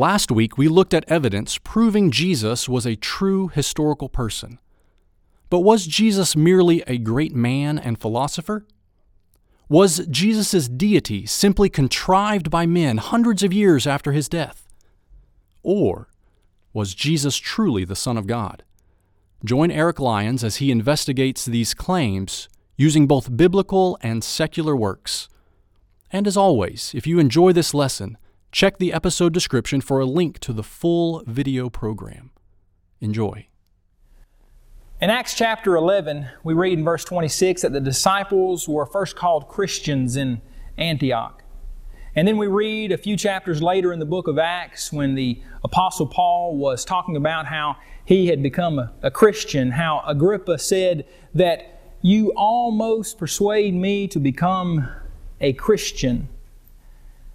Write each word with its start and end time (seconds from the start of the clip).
Last 0.00 0.30
week, 0.32 0.56
we 0.56 0.66
looked 0.66 0.94
at 0.94 1.04
evidence 1.08 1.58
proving 1.58 2.10
Jesus 2.10 2.70
was 2.70 2.86
a 2.86 2.96
true 2.96 3.48
historical 3.48 4.08
person. 4.08 4.58
But 5.50 5.60
was 5.60 5.86
Jesus 5.86 6.34
merely 6.34 6.82
a 6.86 6.96
great 6.96 7.34
man 7.34 7.78
and 7.78 8.00
philosopher? 8.00 8.64
Was 9.68 10.06
Jesus' 10.06 10.68
deity 10.68 11.26
simply 11.26 11.68
contrived 11.68 12.50
by 12.50 12.64
men 12.64 12.96
hundreds 12.96 13.42
of 13.42 13.52
years 13.52 13.86
after 13.86 14.12
his 14.12 14.26
death? 14.26 14.66
Or 15.62 16.08
was 16.72 16.94
Jesus 16.94 17.36
truly 17.36 17.84
the 17.84 17.94
Son 17.94 18.16
of 18.16 18.26
God? 18.26 18.62
Join 19.44 19.70
Eric 19.70 20.00
Lyons 20.00 20.42
as 20.42 20.56
he 20.56 20.70
investigates 20.70 21.44
these 21.44 21.74
claims 21.74 22.48
using 22.78 23.06
both 23.06 23.36
biblical 23.36 23.98
and 24.00 24.24
secular 24.24 24.74
works. 24.74 25.28
And 26.10 26.26
as 26.26 26.38
always, 26.38 26.92
if 26.94 27.06
you 27.06 27.18
enjoy 27.18 27.52
this 27.52 27.74
lesson, 27.74 28.16
check 28.52 28.78
the 28.78 28.92
episode 28.92 29.32
description 29.32 29.80
for 29.80 30.00
a 30.00 30.06
link 30.06 30.38
to 30.40 30.52
the 30.52 30.62
full 30.62 31.22
video 31.26 31.70
program. 31.70 32.30
Enjoy. 33.00 33.46
In 35.00 35.08
Acts 35.08 35.34
chapter 35.34 35.76
11, 35.76 36.28
we 36.44 36.52
read 36.52 36.78
in 36.78 36.84
verse 36.84 37.04
26 37.04 37.62
that 37.62 37.72
the 37.72 37.80
disciples 37.80 38.68
were 38.68 38.84
first 38.84 39.16
called 39.16 39.48
Christians 39.48 40.16
in 40.16 40.42
Antioch. 40.76 41.42
And 42.14 42.26
then 42.26 42.36
we 42.36 42.48
read 42.48 42.92
a 42.92 42.98
few 42.98 43.16
chapters 43.16 43.62
later 43.62 43.92
in 43.92 43.98
the 43.98 44.04
book 44.04 44.26
of 44.26 44.38
Acts 44.38 44.92
when 44.92 45.14
the 45.14 45.40
Apostle 45.64 46.06
Paul 46.06 46.56
was 46.56 46.84
talking 46.84 47.16
about 47.16 47.46
how 47.46 47.76
he 48.04 48.26
had 48.26 48.42
become 48.42 48.78
a, 48.78 48.92
a 49.02 49.10
Christian, 49.10 49.70
how 49.70 50.02
Agrippa 50.06 50.58
said 50.58 51.06
that 51.34 51.96
you 52.02 52.32
almost 52.36 53.16
persuade 53.16 53.74
me 53.74 54.08
to 54.08 54.18
become 54.18 54.88
a 55.40 55.52
Christian. 55.52 56.28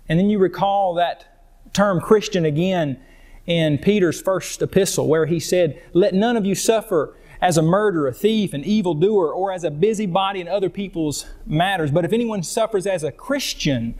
And 0.07 0.19
then 0.19 0.29
you 0.29 0.39
recall 0.39 0.93
that 0.95 1.25
term 1.73 1.99
Christian 1.99 2.45
again 2.45 2.99
in 3.45 3.77
Peter's 3.77 4.21
first 4.21 4.61
epistle, 4.61 5.07
where 5.07 5.25
he 5.25 5.39
said, 5.39 5.81
Let 5.93 6.13
none 6.13 6.37
of 6.37 6.45
you 6.45 6.55
suffer 6.55 7.15
as 7.41 7.57
a 7.57 7.61
murderer, 7.61 8.07
a 8.07 8.13
thief, 8.13 8.53
an 8.53 8.63
evildoer, 8.63 9.31
or 9.31 9.51
as 9.51 9.63
a 9.63 9.71
busybody 9.71 10.41
in 10.41 10.47
other 10.47 10.69
people's 10.69 11.27
matters. 11.45 11.91
But 11.91 12.05
if 12.05 12.13
anyone 12.13 12.43
suffers 12.43 12.87
as 12.87 13.03
a 13.03 13.11
Christian, 13.11 13.95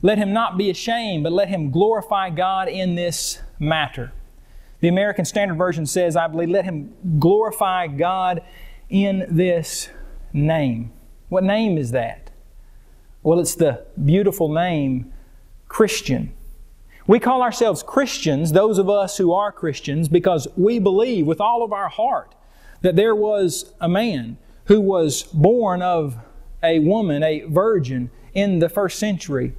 let 0.00 0.18
him 0.18 0.32
not 0.32 0.56
be 0.56 0.70
ashamed, 0.70 1.24
but 1.24 1.32
let 1.32 1.48
him 1.48 1.70
glorify 1.70 2.30
God 2.30 2.68
in 2.68 2.94
this 2.94 3.40
matter. 3.58 4.12
The 4.80 4.88
American 4.88 5.24
Standard 5.24 5.58
Version 5.58 5.86
says, 5.86 6.16
I 6.16 6.28
believe, 6.28 6.50
let 6.50 6.64
him 6.64 6.94
glorify 7.18 7.88
God 7.88 8.42
in 8.88 9.26
this 9.28 9.90
name. 10.32 10.92
What 11.28 11.42
name 11.42 11.76
is 11.76 11.90
that? 11.90 12.30
Well, 13.22 13.40
it's 13.40 13.56
the 13.56 13.84
beautiful 14.02 14.48
name 14.48 15.12
Christian. 15.68 16.32
We 17.06 17.18
call 17.18 17.42
ourselves 17.42 17.82
Christians, 17.82 18.52
those 18.52 18.78
of 18.78 18.90
us 18.90 19.16
who 19.16 19.32
are 19.32 19.52
Christians, 19.52 20.08
because 20.08 20.48
we 20.56 20.78
believe 20.78 21.26
with 21.26 21.40
all 21.40 21.62
of 21.62 21.72
our 21.72 21.88
heart 21.88 22.34
that 22.82 22.96
there 22.96 23.14
was 23.14 23.72
a 23.80 23.88
man 23.88 24.36
who 24.64 24.80
was 24.80 25.22
born 25.22 25.80
of 25.80 26.16
a 26.62 26.78
woman, 26.80 27.22
a 27.22 27.40
virgin, 27.44 28.10
in 28.34 28.58
the 28.58 28.68
first 28.68 28.98
century, 28.98 29.54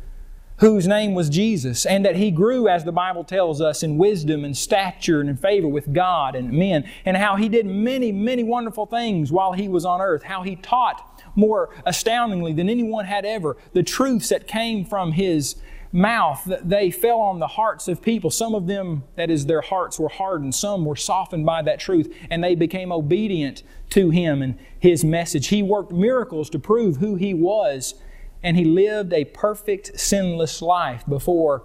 whose 0.57 0.87
name 0.87 1.13
was 1.13 1.29
Jesus, 1.29 1.85
and 1.85 2.05
that 2.05 2.17
he 2.17 2.31
grew, 2.31 2.67
as 2.67 2.83
the 2.83 2.91
Bible 2.91 3.23
tells 3.23 3.61
us, 3.61 3.81
in 3.81 3.97
wisdom 3.97 4.43
and 4.43 4.55
stature 4.55 5.21
and 5.21 5.29
in 5.29 5.37
favor 5.37 5.67
with 5.67 5.93
God 5.93 6.35
and 6.35 6.51
men, 6.51 6.87
and 7.05 7.17
how 7.17 7.35
he 7.35 7.49
did 7.49 7.65
many, 7.65 8.11
many 8.11 8.43
wonderful 8.43 8.85
things 8.85 9.31
while 9.31 9.53
he 9.53 9.67
was 9.67 9.85
on 9.85 10.01
earth, 10.01 10.23
how 10.23 10.43
he 10.43 10.55
taught 10.57 11.23
more 11.35 11.69
astoundingly 11.85 12.53
than 12.53 12.69
anyone 12.69 13.05
had 13.05 13.25
ever 13.25 13.57
the 13.73 13.83
truths 13.83 14.29
that 14.29 14.47
came 14.47 14.83
from 14.83 15.13
his 15.13 15.55
mouth, 15.91 16.43
they 16.63 16.91
fell 16.91 17.19
on 17.19 17.39
the 17.39 17.47
hearts 17.47 17.87
of 17.87 18.01
people. 18.01 18.29
Some 18.29 18.53
of 18.53 18.67
them, 18.67 19.03
that 19.15 19.29
is, 19.29 19.45
their 19.45 19.61
hearts 19.61 19.99
were 19.99 20.09
hardened. 20.09 20.53
Some 20.55 20.85
were 20.85 20.95
softened 20.95 21.45
by 21.45 21.61
that 21.63 21.79
truth, 21.79 22.13
and 22.29 22.43
they 22.43 22.55
became 22.55 22.91
obedient 22.91 23.63
to 23.91 24.09
Him 24.09 24.41
and 24.41 24.57
His 24.79 25.03
message. 25.03 25.47
He 25.47 25.63
worked 25.63 25.91
miracles 25.91 26.49
to 26.51 26.59
prove 26.59 26.97
who 26.97 27.15
He 27.15 27.33
was, 27.33 27.95
and 28.43 28.55
He 28.55 28.65
lived 28.65 29.13
a 29.13 29.25
perfect, 29.25 29.99
sinless 29.99 30.61
life 30.61 31.03
before 31.07 31.63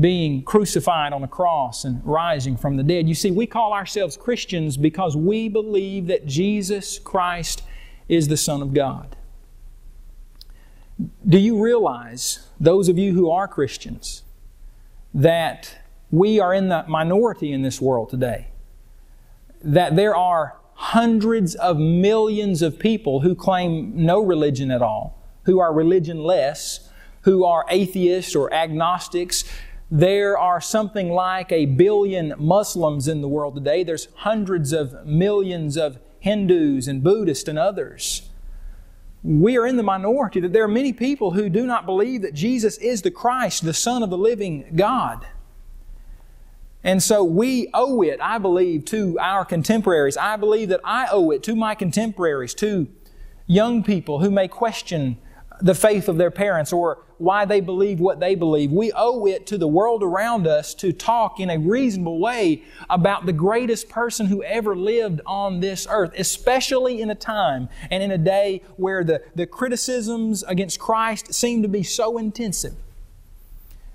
being 0.00 0.42
crucified 0.42 1.12
on 1.12 1.22
a 1.22 1.28
cross 1.28 1.84
and 1.84 2.04
rising 2.04 2.56
from 2.56 2.76
the 2.76 2.82
dead. 2.82 3.08
You 3.08 3.14
see, 3.14 3.30
we 3.30 3.46
call 3.46 3.72
ourselves 3.72 4.16
Christians 4.16 4.76
because 4.76 5.16
we 5.16 5.48
believe 5.48 6.08
that 6.08 6.26
Jesus 6.26 6.98
Christ 6.98 7.62
is 8.08 8.28
the 8.28 8.36
Son 8.36 8.60
of 8.60 8.74
God. 8.74 9.16
Do 11.28 11.38
you 11.38 11.62
realize, 11.62 12.46
those 12.58 12.88
of 12.88 12.98
you 12.98 13.12
who 13.12 13.30
are 13.30 13.46
Christians, 13.46 14.22
that 15.12 15.78
we 16.10 16.40
are 16.40 16.54
in 16.54 16.68
the 16.68 16.84
minority 16.88 17.52
in 17.52 17.62
this 17.62 17.80
world 17.80 18.08
today? 18.08 18.48
That 19.62 19.96
there 19.96 20.16
are 20.16 20.56
hundreds 20.74 21.54
of 21.54 21.78
millions 21.78 22.62
of 22.62 22.78
people 22.78 23.20
who 23.20 23.34
claim 23.34 23.92
no 23.94 24.22
religion 24.22 24.70
at 24.70 24.82
all, 24.82 25.22
who 25.44 25.58
are 25.58 25.72
religionless, 25.72 26.88
who 27.22 27.44
are 27.44 27.66
atheists 27.68 28.34
or 28.34 28.52
agnostics. 28.52 29.44
There 29.90 30.38
are 30.38 30.60
something 30.60 31.10
like 31.10 31.52
a 31.52 31.66
billion 31.66 32.34
Muslims 32.38 33.06
in 33.06 33.20
the 33.20 33.28
world 33.28 33.54
today. 33.54 33.84
There's 33.84 34.08
hundreds 34.16 34.72
of 34.72 35.06
millions 35.06 35.76
of 35.76 35.98
Hindus 36.20 36.88
and 36.88 37.02
Buddhists 37.02 37.48
and 37.48 37.58
others 37.58 38.25
we 39.26 39.58
are 39.58 39.66
in 39.66 39.76
the 39.76 39.82
minority, 39.82 40.38
that 40.38 40.52
there 40.52 40.62
are 40.62 40.68
many 40.68 40.92
people 40.92 41.32
who 41.32 41.48
do 41.48 41.66
not 41.66 41.84
believe 41.84 42.22
that 42.22 42.32
Jesus 42.32 42.78
is 42.78 43.02
the 43.02 43.10
Christ, 43.10 43.64
the 43.64 43.74
Son 43.74 44.04
of 44.04 44.10
the 44.10 44.16
living 44.16 44.72
God. 44.76 45.26
And 46.84 47.02
so 47.02 47.24
we 47.24 47.68
owe 47.74 48.02
it, 48.02 48.20
I 48.22 48.38
believe, 48.38 48.84
to 48.86 49.18
our 49.18 49.44
contemporaries. 49.44 50.16
I 50.16 50.36
believe 50.36 50.68
that 50.68 50.80
I 50.84 51.08
owe 51.10 51.32
it 51.32 51.42
to 51.42 51.56
my 51.56 51.74
contemporaries, 51.74 52.54
to 52.54 52.86
young 53.48 53.82
people 53.82 54.20
who 54.20 54.30
may 54.30 54.46
question 54.46 55.18
the 55.60 55.74
faith 55.74 56.08
of 56.08 56.18
their 56.18 56.30
parents 56.30 56.72
or 56.72 56.98
why 57.18 57.44
they 57.44 57.60
believe 57.60 57.98
what 57.98 58.20
they 58.20 58.34
believe. 58.34 58.70
We 58.70 58.92
owe 58.94 59.26
it 59.26 59.46
to 59.46 59.58
the 59.58 59.68
world 59.68 60.02
around 60.02 60.46
us 60.46 60.74
to 60.74 60.92
talk 60.92 61.40
in 61.40 61.48
a 61.48 61.58
reasonable 61.58 62.18
way 62.18 62.62
about 62.90 63.24
the 63.24 63.32
greatest 63.32 63.88
person 63.88 64.26
who 64.26 64.42
ever 64.42 64.76
lived 64.76 65.20
on 65.24 65.60
this 65.60 65.86
earth, 65.88 66.12
especially 66.18 67.00
in 67.00 67.10
a 67.10 67.14
time 67.14 67.68
and 67.90 68.02
in 68.02 68.10
a 68.10 68.18
day 68.18 68.62
where 68.76 69.02
the, 69.02 69.22
the 69.34 69.46
criticisms 69.46 70.42
against 70.42 70.78
Christ 70.78 71.32
seem 71.32 71.62
to 71.62 71.68
be 71.68 71.82
so 71.82 72.18
intensive. 72.18 72.74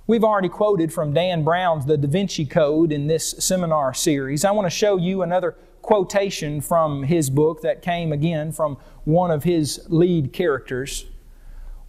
We've 0.08 0.24
already 0.24 0.50
quoted 0.50 0.92
from 0.92 1.14
Dan 1.14 1.44
Brown's 1.44 1.86
The 1.86 1.98
Da 1.98 2.08
Vinci 2.08 2.46
Code 2.46 2.92
in 2.92 3.08
this 3.08 3.36
seminar 3.38 3.94
series. 3.94 4.44
I 4.44 4.52
want 4.52 4.66
to 4.66 4.76
show 4.76 4.98
you 4.98 5.22
another 5.22 5.56
quotation 5.84 6.60
from 6.60 7.04
his 7.04 7.30
book 7.30 7.62
that 7.62 7.82
came 7.82 8.12
again 8.12 8.52
from 8.52 8.78
one 9.04 9.32
of 9.32 9.44
his 9.44 9.86
lead 9.90 10.34
characters 10.34 11.06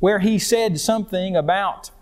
where 0.03 0.19
he 0.19 0.37
said 0.37 0.81
something 0.81 1.37
about 1.37 1.93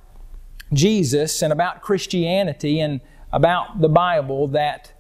Jesus 0.72 1.42
and 1.42 1.52
about 1.52 1.82
Christianity 1.82 2.80
and 2.80 3.02
about 3.30 3.82
the 3.82 3.90
Bible 3.90 4.48
that 4.48 4.90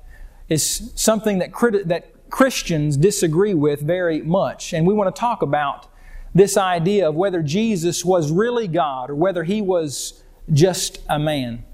is 0.50 0.92
something 0.96 1.38
that, 1.38 1.50
that 1.86 2.28
Christians 2.28 2.98
disagree 2.98 3.54
with 3.54 3.80
very 3.80 4.20
much. 4.20 4.74
And 4.74 4.86
we 4.86 4.92
want 4.92 5.16
to 5.16 5.18
talk 5.18 5.40
about 5.40 5.86
this 6.34 6.58
idea 6.58 7.08
of 7.08 7.14
whether 7.14 7.42
Jesus 7.42 8.04
was 8.04 8.30
really 8.30 8.68
God 8.68 9.08
or 9.08 9.14
whether 9.14 9.44
he 9.44 9.62
was 9.62 10.22
just 10.52 11.00
a 11.08 11.18
man. 11.18 11.64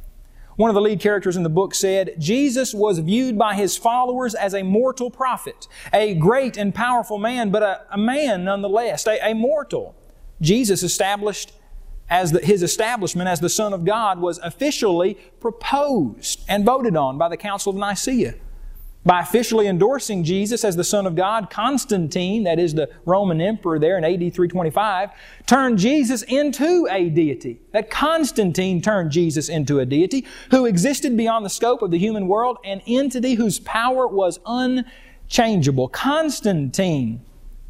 One 0.54 0.70
of 0.70 0.74
the 0.74 0.80
lead 0.80 1.00
characters 1.00 1.36
in 1.36 1.42
the 1.42 1.48
book 1.48 1.74
said, 1.74 2.14
Jesus 2.20 2.72
was 2.72 3.00
viewed 3.00 3.36
by 3.36 3.56
his 3.56 3.76
followers 3.76 4.36
as 4.36 4.54
a 4.54 4.62
mortal 4.62 5.10
prophet, 5.10 5.66
a 5.92 6.14
great 6.14 6.56
and 6.56 6.72
powerful 6.72 7.18
man, 7.18 7.50
but 7.50 7.64
a, 7.64 7.84
a 7.90 7.98
man 7.98 8.44
nonetheless, 8.44 9.08
a, 9.08 9.18
a 9.28 9.34
mortal. 9.34 9.96
Jesus 10.40 10.82
established 10.82 11.52
as 12.08 12.32
the, 12.32 12.40
his 12.40 12.62
establishment 12.62 13.28
as 13.28 13.40
the 13.40 13.48
Son 13.48 13.72
of 13.72 13.84
God 13.84 14.20
was 14.20 14.38
officially 14.38 15.14
proposed 15.40 16.44
and 16.48 16.64
voted 16.64 16.96
on 16.96 17.18
by 17.18 17.28
the 17.28 17.36
Council 17.36 17.70
of 17.70 17.76
Nicaea. 17.76 18.34
By 19.04 19.20
officially 19.20 19.68
endorsing 19.68 20.24
Jesus 20.24 20.64
as 20.64 20.74
the 20.74 20.82
Son 20.82 21.06
of 21.06 21.14
God, 21.14 21.48
Constantine, 21.48 22.42
that 22.42 22.58
is 22.58 22.74
the 22.74 22.90
Roman 23.04 23.40
emperor 23.40 23.78
there 23.78 23.96
in 23.96 24.04
AD 24.04 24.18
325, 24.18 25.10
turned 25.46 25.78
Jesus 25.78 26.22
into 26.22 26.88
a 26.90 27.08
deity. 27.08 27.60
That 27.70 27.88
Constantine 27.88 28.82
turned 28.82 29.12
Jesus 29.12 29.48
into 29.48 29.78
a 29.78 29.86
deity 29.86 30.26
who 30.50 30.66
existed 30.66 31.16
beyond 31.16 31.44
the 31.44 31.50
scope 31.50 31.82
of 31.82 31.92
the 31.92 31.98
human 32.00 32.26
world, 32.26 32.58
an 32.64 32.82
entity 32.84 33.34
whose 33.34 33.60
power 33.60 34.08
was 34.08 34.40
unchangeable. 34.44 35.86
Constantine 35.86 37.24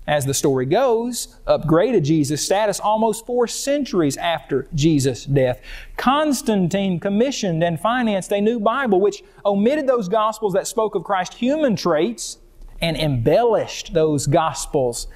as 0.06 0.24
the 0.24 0.34
story 0.34 0.66
goes, 0.66 1.36
upgraded 1.46 2.04
Jesus' 2.04 2.44
status 2.44 2.78
almost 2.80 3.26
four 3.26 3.46
centuries 3.46 4.16
after 4.16 4.68
Jesus' 4.74 5.24
death. 5.24 5.60
Constantine 5.96 7.00
commissioned 7.00 7.62
and 7.64 7.80
financed 7.80 8.32
a 8.32 8.40
new 8.40 8.60
Bible 8.60 9.00
which 9.00 9.22
omitted 9.44 9.86
those 9.86 10.08
Gospels 10.08 10.52
that 10.52 10.66
spoke 10.66 10.94
of 10.94 11.04
Christ's 11.04 11.36
human 11.36 11.76
traits 11.76 12.38
and 12.80 12.96
embellished 12.96 13.94
those 13.94 14.26
Gospels 14.26 15.08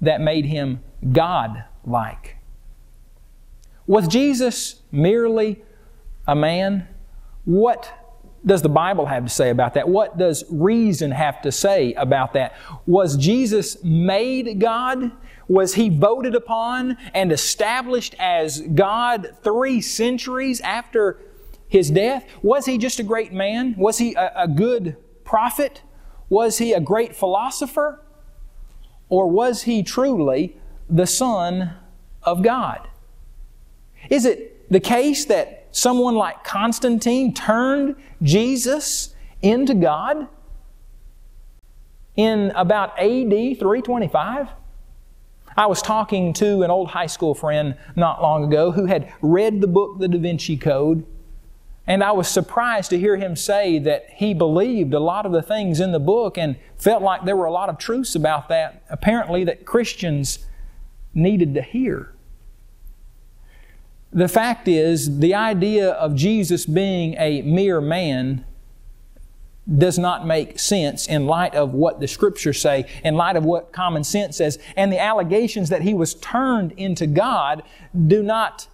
that 0.00 0.20
made 0.20 0.44
him 0.44 0.80
God 1.12 1.64
like. 1.84 2.36
Was 3.86 4.06
Jesus 4.06 4.82
merely 4.92 5.62
a 6.26 6.36
man? 6.36 6.86
what 7.48 8.07
does 8.44 8.62
the 8.62 8.68
Bible 8.68 9.06
have 9.06 9.24
to 9.24 9.30
say 9.30 9.50
about 9.50 9.74
that? 9.74 9.88
What 9.88 10.16
does 10.16 10.44
reason 10.48 11.10
have 11.10 11.42
to 11.42 11.52
say 11.52 11.92
about 11.94 12.32
that? 12.34 12.54
Was 12.86 13.16
Jesus 13.16 13.82
made 13.82 14.60
God? 14.60 15.10
Was 15.48 15.74
he 15.74 15.88
voted 15.88 16.34
upon 16.34 16.96
and 17.14 17.32
established 17.32 18.14
as 18.18 18.60
God 18.60 19.36
three 19.42 19.80
centuries 19.80 20.60
after 20.60 21.18
his 21.68 21.90
death? 21.90 22.26
Was 22.42 22.66
he 22.66 22.78
just 22.78 23.00
a 23.00 23.02
great 23.02 23.32
man? 23.32 23.74
Was 23.76 23.98
he 23.98 24.14
a, 24.14 24.32
a 24.36 24.48
good 24.48 24.96
prophet? 25.24 25.82
Was 26.28 26.58
he 26.58 26.72
a 26.72 26.80
great 26.80 27.16
philosopher? 27.16 28.04
Or 29.08 29.26
was 29.30 29.62
he 29.62 29.82
truly 29.82 30.58
the 30.88 31.06
Son 31.06 31.74
of 32.22 32.42
God? 32.42 32.88
Is 34.10 34.24
it 34.24 34.70
the 34.70 34.80
case 34.80 35.24
that 35.26 35.57
someone 35.70 36.14
like 36.14 36.44
Constantine 36.44 37.34
turned 37.34 37.96
Jesus 38.22 39.14
into 39.42 39.74
God 39.74 40.28
in 42.16 42.50
about 42.54 42.98
AD 42.98 43.30
325? 43.30 44.48
I 45.56 45.66
was 45.66 45.82
talking 45.82 46.32
to 46.34 46.62
an 46.62 46.70
old 46.70 46.88
high 46.88 47.06
school 47.06 47.34
friend 47.34 47.76
not 47.96 48.22
long 48.22 48.44
ago 48.44 48.70
who 48.70 48.86
had 48.86 49.12
read 49.20 49.60
the 49.60 49.66
book, 49.66 49.98
The 49.98 50.08
Da 50.08 50.18
Vinci 50.18 50.56
Code, 50.56 51.04
and 51.88 52.04
I 52.04 52.12
was 52.12 52.28
surprised 52.28 52.90
to 52.90 52.98
hear 52.98 53.16
him 53.16 53.34
say 53.34 53.78
that 53.78 54.10
he 54.10 54.34
believed 54.34 54.92
a 54.92 55.00
lot 55.00 55.24
of 55.24 55.32
the 55.32 55.40
things 55.40 55.80
in 55.80 55.90
the 55.90 55.98
book 55.98 56.36
and 56.36 56.56
felt 56.76 57.02
like 57.02 57.24
there 57.24 57.34
were 57.34 57.46
a 57.46 57.50
lot 57.50 57.70
of 57.70 57.78
truths 57.78 58.14
about 58.14 58.50
that, 58.50 58.82
apparently, 58.90 59.42
that 59.44 59.64
Christians 59.64 60.46
needed 61.14 61.54
to 61.54 61.62
hear. 61.62 62.12
The 64.12 64.28
fact 64.28 64.68
is, 64.68 65.18
the 65.18 65.34
idea 65.34 65.90
of 65.90 66.14
Jesus 66.14 66.64
being 66.66 67.14
a 67.18 67.42
mere 67.42 67.80
man 67.80 68.44
does 69.76 69.98
not 69.98 70.26
make 70.26 70.58
sense 70.58 71.06
in 71.06 71.26
light 71.26 71.54
of 71.54 71.74
what 71.74 72.00
the 72.00 72.08
Scriptures 72.08 72.60
say, 72.60 72.86
in 73.04 73.14
light 73.16 73.36
of 73.36 73.44
what 73.44 73.72
common 73.72 74.02
sense 74.02 74.38
says. 74.38 74.58
And 74.76 74.90
the 74.90 74.98
allegations 74.98 75.68
that 75.68 75.82
he 75.82 75.92
was 75.92 76.14
turned 76.14 76.72
into 76.72 77.06
God 77.06 77.62
do 78.06 78.22
not 78.22 78.66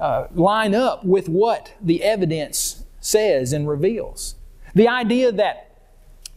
uh, 0.00 0.26
line 0.32 0.74
up 0.74 1.04
with 1.04 1.28
what 1.28 1.74
the 1.80 2.02
evidence 2.02 2.84
says 3.00 3.52
and 3.52 3.68
reveals. 3.68 4.34
The 4.74 4.88
idea 4.88 5.30
that 5.30 5.71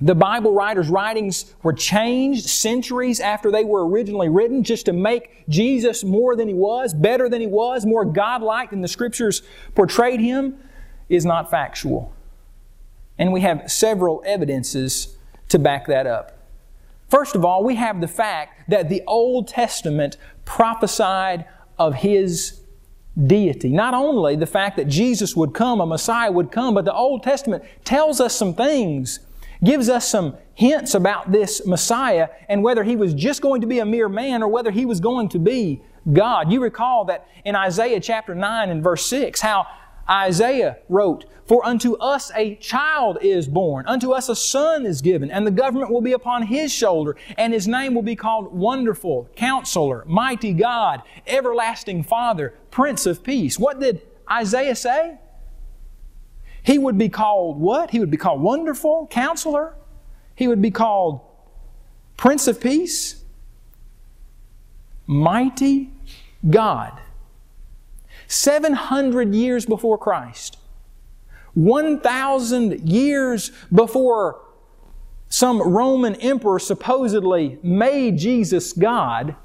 the 0.01 0.15
Bible 0.15 0.53
writers' 0.53 0.89
writings 0.89 1.53
were 1.63 1.71
changed 1.71 2.47
centuries 2.49 3.19
after 3.21 3.49
they 3.49 3.63
were 3.63 3.87
originally 3.87 4.27
written 4.27 4.63
just 4.63 4.85
to 4.87 4.93
make 4.93 5.47
Jesus 5.47 6.03
more 6.03 6.35
than 6.35 6.47
he 6.47 6.53
was, 6.53 6.93
better 6.93 7.29
than 7.29 7.39
he 7.39 7.47
was, 7.47 7.85
more 7.85 8.03
godlike 8.03 8.71
than 8.71 8.81
the 8.81 8.87
Scriptures 8.89 9.41
portrayed 9.73 10.19
him 10.19 10.57
is 11.07 11.25
not 11.25 11.49
factual. 11.49 12.13
And 13.17 13.31
we 13.31 13.41
have 13.41 13.71
several 13.71 14.21
evidences 14.25 15.15
to 15.49 15.59
back 15.59 15.87
that 15.87 16.05
up. 16.05 16.37
First 17.07 17.35
of 17.35 17.45
all, 17.45 17.63
we 17.63 17.75
have 17.75 18.01
the 18.01 18.07
fact 18.07 18.69
that 18.69 18.89
the 18.89 19.01
Old 19.07 19.47
Testament 19.47 20.17
prophesied 20.43 21.45
of 21.77 21.95
his 21.95 22.59
deity. 23.25 23.69
Not 23.69 23.93
only 23.93 24.35
the 24.35 24.45
fact 24.45 24.75
that 24.75 24.87
Jesus 24.87 25.35
would 25.35 25.53
come, 25.53 25.79
a 25.79 25.85
Messiah 25.85 26.31
would 26.31 26.51
come, 26.51 26.73
but 26.73 26.83
the 26.83 26.93
Old 26.93 27.23
Testament 27.23 27.63
tells 27.85 28.19
us 28.19 28.35
some 28.35 28.53
things, 28.53 29.19
gives 29.65 29.89
us 29.89 30.07
some 30.07 30.37
hints 30.53 30.93
about 30.95 31.31
this 31.31 31.65
Messiah 31.65 32.29
and 32.47 32.63
whether 32.63 32.83
he 32.83 32.95
was 32.95 33.13
just 33.13 33.41
going 33.41 33.61
to 33.61 33.67
be 33.67 33.79
a 33.79 33.85
mere 33.85 34.09
man 34.09 34.41
or 34.41 34.47
whether 34.47 34.71
he 34.71 34.85
was 34.85 34.99
going 34.99 35.29
to 35.29 35.39
be 35.39 35.81
God. 36.11 36.51
You 36.51 36.61
recall 36.61 37.05
that 37.05 37.27
in 37.43 37.55
Isaiah 37.55 37.99
chapter 37.99 38.35
9 38.35 38.69
and 38.69 38.83
verse 38.83 39.05
6, 39.07 39.41
how 39.41 39.67
Isaiah 40.09 40.77
wrote, 40.87 41.25
For 41.47 41.65
unto 41.65 41.95
us 41.95 42.31
a 42.35 42.55
child 42.55 43.17
is 43.21 43.47
born, 43.47 43.87
unto 43.87 44.11
us 44.11 44.29
a 44.29 44.35
son 44.35 44.85
is 44.85 45.01
given, 45.01 45.31
and 45.31 45.45
the 45.45 45.51
government 45.51 45.91
will 45.91 46.01
be 46.01 46.13
upon 46.13 46.43
his 46.43 46.71
shoulder, 46.71 47.15
and 47.37 47.53
his 47.53 47.67
name 47.67 47.95
will 47.95 48.03
be 48.03 48.15
called 48.15 48.53
Wonderful, 48.53 49.29
Counselor, 49.35 50.05
Mighty 50.05 50.53
God, 50.53 51.01
Everlasting 51.25 52.03
Father, 52.03 52.53
Prince 52.69 53.05
of 53.05 53.23
Peace. 53.23 53.57
What 53.57 53.79
did 53.79 54.01
Isaiah 54.29 54.75
say? 54.75 55.17
He 56.65 56.79
would 56.79 56.97
be 56.97 57.09
called 57.09 57.59
what? 57.59 57.91
He 57.91 57.99
would 57.99 58.09
be 58.09 58.17
called 58.17 58.41
Wonderful, 58.41 59.07
Counselor. 59.07 59.75
He 60.33 60.47
would 60.47 60.61
be 60.61 60.71
called 60.71 61.21
Prince 62.17 62.47
of 62.47 62.59
Peace, 62.59 63.23
Mighty 65.05 65.91
God. 66.49 66.99
700 68.27 69.35
years 69.35 69.67
before 69.67 69.99
Christ, 69.99 70.57
1,000 71.53 72.89
years 72.89 73.51
before 73.71 74.41
some 75.29 75.61
Roman 75.61 76.15
emperor 76.15 76.57
supposedly 76.57 77.59
made 77.61 78.17
Jesus 78.17 78.73
God, 78.73 79.35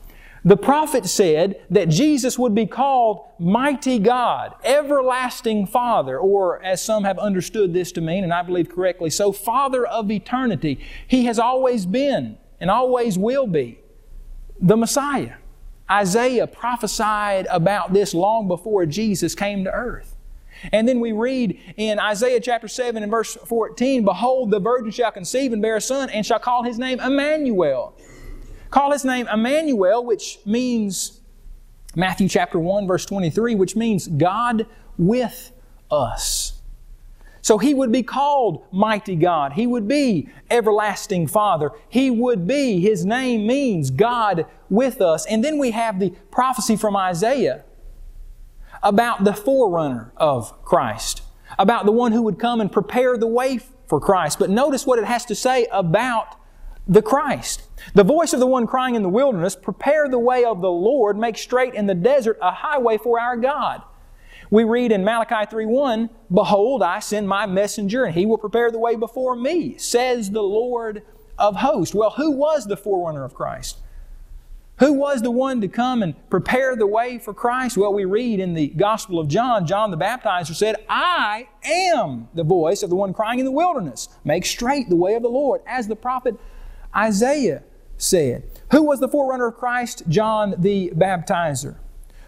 the 0.44 0.56
prophet 0.56 1.06
said 1.06 1.62
that 1.70 1.88
Jesus 1.88 2.38
would 2.38 2.54
be 2.54 2.66
called 2.66 3.26
Mighty 3.38 3.98
God, 3.98 4.54
Everlasting 4.64 5.66
Father, 5.66 6.18
or 6.18 6.62
as 6.62 6.82
some 6.82 7.04
have 7.04 7.18
understood 7.18 7.74
this 7.74 7.92
to 7.92 8.00
mean, 8.00 8.24
and 8.24 8.32
I 8.32 8.42
believe 8.42 8.68
correctly 8.70 9.10
so, 9.10 9.32
Father 9.32 9.86
of 9.86 10.10
eternity. 10.10 10.80
He 11.06 11.26
has 11.26 11.38
always 11.38 11.84
been 11.84 12.38
and 12.58 12.70
always 12.70 13.18
will 13.18 13.46
be 13.46 13.80
the 14.60 14.76
Messiah. 14.76 15.34
Isaiah 15.90 16.46
prophesied 16.46 17.46
about 17.50 17.92
this 17.92 18.14
long 18.14 18.48
before 18.48 18.86
Jesus 18.86 19.34
came 19.34 19.64
to 19.64 19.72
earth. 19.72 20.16
And 20.72 20.86
then 20.86 21.00
we 21.00 21.12
read 21.12 21.58
in 21.76 21.98
Isaiah 21.98 22.40
chapter 22.40 22.68
7 22.68 23.02
and 23.02 23.10
verse 23.10 23.34
14 23.34 24.04
Behold, 24.04 24.50
the 24.50 24.60
virgin 24.60 24.90
shall 24.90 25.10
conceive 25.10 25.52
and 25.52 25.62
bear 25.62 25.76
a 25.76 25.80
son, 25.80 26.10
and 26.10 26.24
shall 26.24 26.38
call 26.38 26.62
his 26.62 26.78
name 26.78 27.00
Emmanuel. 27.00 27.94
Call 28.70 28.92
his 28.92 29.04
name 29.04 29.26
Emmanuel, 29.28 30.04
which 30.04 30.38
means, 30.46 31.20
Matthew 31.96 32.28
chapter 32.28 32.58
1, 32.58 32.86
verse 32.86 33.04
23, 33.04 33.54
which 33.56 33.74
means 33.74 34.06
God 34.06 34.66
with 34.96 35.52
us. 35.90 36.60
So 37.42 37.58
he 37.58 37.74
would 37.74 37.90
be 37.90 38.02
called 38.02 38.64
Mighty 38.70 39.16
God. 39.16 39.54
He 39.54 39.66
would 39.66 39.88
be 39.88 40.28
Everlasting 40.50 41.26
Father. 41.26 41.72
He 41.88 42.10
would 42.10 42.46
be, 42.46 42.80
his 42.80 43.04
name 43.04 43.46
means 43.46 43.90
God 43.90 44.46
with 44.68 45.00
us. 45.00 45.26
And 45.26 45.44
then 45.44 45.58
we 45.58 45.70
have 45.72 45.98
the 45.98 46.10
prophecy 46.30 46.76
from 46.76 46.96
Isaiah 46.96 47.64
about 48.82 49.24
the 49.24 49.32
forerunner 49.32 50.12
of 50.16 50.62
Christ, 50.64 51.22
about 51.58 51.86
the 51.86 51.92
one 51.92 52.12
who 52.12 52.22
would 52.22 52.38
come 52.38 52.60
and 52.60 52.70
prepare 52.70 53.16
the 53.16 53.26
way 53.26 53.58
for 53.88 53.98
Christ. 54.00 54.38
But 54.38 54.50
notice 54.50 54.86
what 54.86 54.98
it 54.98 55.06
has 55.06 55.24
to 55.26 55.34
say 55.34 55.66
about 55.72 56.36
the 56.90 57.00
Christ. 57.00 57.62
The 57.94 58.02
voice 58.02 58.32
of 58.32 58.40
the 58.40 58.46
one 58.46 58.66
crying 58.66 58.96
in 58.96 59.02
the 59.04 59.08
wilderness, 59.08 59.54
prepare 59.54 60.08
the 60.08 60.18
way 60.18 60.44
of 60.44 60.60
the 60.60 60.70
Lord, 60.70 61.16
make 61.16 61.38
straight 61.38 61.72
in 61.72 61.86
the 61.86 61.94
desert 61.94 62.36
a 62.42 62.50
highway 62.50 62.98
for 62.98 63.18
our 63.18 63.36
God. 63.36 63.82
We 64.50 64.64
read 64.64 64.90
in 64.90 65.04
Malachi 65.04 65.46
3:1, 65.46 66.10
Behold, 66.34 66.82
I 66.82 66.98
send 66.98 67.28
my 67.28 67.46
messenger, 67.46 68.04
and 68.04 68.14
he 68.16 68.26
will 68.26 68.38
prepare 68.38 68.72
the 68.72 68.80
way 68.80 68.96
before 68.96 69.36
me, 69.36 69.78
says 69.78 70.32
the 70.32 70.42
Lord 70.42 71.02
of 71.38 71.56
hosts. 71.56 71.94
Well, 71.94 72.10
who 72.10 72.32
was 72.32 72.66
the 72.66 72.76
forerunner 72.76 73.22
of 73.22 73.34
Christ? 73.34 73.78
Who 74.80 74.94
was 74.94 75.22
the 75.22 75.30
one 75.30 75.60
to 75.60 75.68
come 75.68 76.02
and 76.02 76.14
prepare 76.30 76.74
the 76.74 76.86
way 76.86 77.18
for 77.18 77.32
Christ? 77.34 77.76
Well, 77.76 77.92
we 77.92 78.06
read 78.06 78.40
in 78.40 78.54
the 78.54 78.68
Gospel 78.68 79.20
of 79.20 79.28
John, 79.28 79.66
John 79.66 79.90
the 79.90 79.96
Baptizer 79.96 80.54
said, 80.54 80.76
I 80.88 81.48
am 81.62 82.28
the 82.34 82.44
voice 82.44 82.82
of 82.82 82.88
the 82.88 82.96
one 82.96 83.12
crying 83.12 83.38
in 83.38 83.44
the 83.44 83.52
wilderness. 83.52 84.08
Make 84.24 84.46
straight 84.46 84.88
the 84.88 84.96
way 84.96 85.14
of 85.14 85.22
the 85.22 85.28
Lord, 85.28 85.60
as 85.66 85.86
the 85.86 85.96
prophet 85.96 86.34
Isaiah 86.94 87.62
said. 87.96 88.42
Who 88.70 88.82
was 88.82 89.00
the 89.00 89.08
forerunner 89.08 89.48
of 89.48 89.56
Christ? 89.56 90.04
John 90.08 90.54
the 90.58 90.92
Baptizer. 90.96 91.76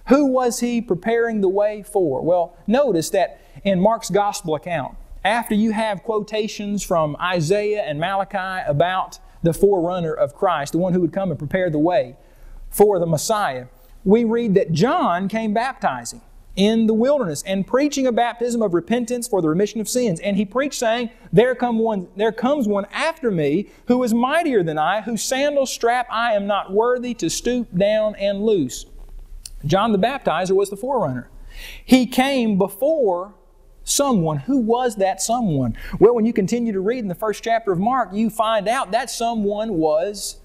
Who 0.09 0.27
was 0.27 0.61
he 0.61 0.81
preparing 0.81 1.41
the 1.41 1.49
way 1.49 1.83
for? 1.83 2.23
Well, 2.23 2.57
notice 2.67 3.11
that 3.11 3.41
in 3.65 3.81
Mark's 3.81 4.11
gospel 4.11 4.55
account, 4.55 4.97
after 5.25 5.55
you 5.55 5.71
have 5.73 6.03
quotations 6.03 6.83
from 6.83 7.17
Isaiah 7.21 7.83
and 7.83 8.01
Malachi 8.01 8.65
about 8.69 9.21
the 9.43 9.53
forerunner 9.53 10.13
of 10.13 10.35
Christ, 10.35 10.73
the 10.73 10.79
one 10.79 10.93
who 10.93 11.01
would 11.01 11.13
come 11.13 11.31
and 11.31 11.39
prepare 11.39 11.71
the 11.71 11.79
way 11.79 12.17
for 12.71 12.99
the 12.99 13.07
Messiah, 13.07 13.67
we 14.05 14.25
read 14.25 14.55
that 14.55 14.73
John 14.73 15.29
came 15.29 15.55
baptizing 15.55 16.21
in 16.55 16.87
the 16.87 16.95
wilderness 16.95 17.43
and 17.45 17.67
preaching 17.67 18.07
a 18.07 18.13
baptism 18.13 18.61
of 18.61 18.75
repentance 18.75 19.27
for 19.27 19.41
the 19.41 19.49
remission 19.49 19.81
of 19.81 19.89
sins. 19.89 20.21
And 20.21 20.37
he 20.37 20.45
preached 20.45 20.79
saying, 20.79 21.11
there, 21.33 21.55
come 21.55 21.79
one, 21.79 22.09
there 22.17 22.33
comes 22.33 22.69
one 22.69 22.87
after 22.93 23.31
me 23.31 23.71
who 23.89 24.03
is 24.03 24.13
mightier 24.13 24.63
than 24.63 24.79
I, 24.79 25.01
whose 25.01 25.23
sandal 25.23 25.67
strap 25.67 26.07
I 26.11 26.35
am 26.35 26.47
not 26.47 26.73
worthy 26.73 27.15
to 27.15 27.31
stoop 27.31 27.75
down 27.77 28.15
and 28.17 28.43
loose. 28.43 28.87
John 29.65 29.93
the 29.93 29.99
Baptizer 29.99 30.55
was 30.55 30.71
the 30.71 30.77
forerunner. 30.77 31.31
He 31.85 32.07
came 32.07 32.59
before 32.59 33.35
someone. 33.85 34.39
Who 34.39 34.59
was 34.59 34.97
that 34.97 35.23
someone? 35.23 35.77
Well, 35.99 36.15
when 36.15 36.25
you 36.25 36.33
continue 36.33 36.73
to 36.73 36.81
read 36.81 36.99
in 36.99 37.09
the 37.09 37.15
first 37.15 37.43
chapter 37.43 37.73
of 37.73 37.79
Mark, 37.79 38.11
you 38.13 38.31
find 38.31 38.69
out 38.69 38.91
that 38.93 39.11
someone 39.11 39.75
was 39.75 40.41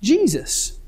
Jesus. 0.00 0.78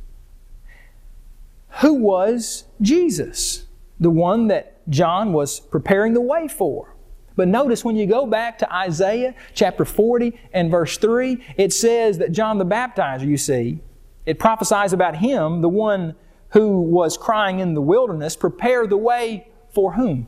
Who 1.80 1.94
was 1.94 2.64
Jesus? 2.80 3.64
The 4.04 4.10
one 4.10 4.48
that 4.48 4.86
John 4.90 5.32
was 5.32 5.58
preparing 5.58 6.12
the 6.12 6.20
way 6.20 6.46
for. 6.46 6.94
But 7.36 7.48
notice 7.48 7.86
when 7.86 7.96
you 7.96 8.04
go 8.06 8.26
back 8.26 8.58
to 8.58 8.70
Isaiah 8.70 9.34
chapter 9.54 9.86
40 9.86 10.38
and 10.52 10.70
verse 10.70 10.98
3, 10.98 11.42
it 11.56 11.72
says 11.72 12.18
that 12.18 12.30
John 12.30 12.58
the 12.58 12.66
Baptizer, 12.66 13.26
you 13.26 13.38
see, 13.38 13.80
it 14.26 14.38
prophesies 14.38 14.92
about 14.92 15.16
him, 15.16 15.62
the 15.62 15.70
one 15.70 16.16
who 16.50 16.82
was 16.82 17.16
crying 17.16 17.60
in 17.60 17.72
the 17.72 17.80
wilderness, 17.80 18.36
prepare 18.36 18.86
the 18.86 18.98
way 18.98 19.48
for 19.72 19.94
whom? 19.94 20.26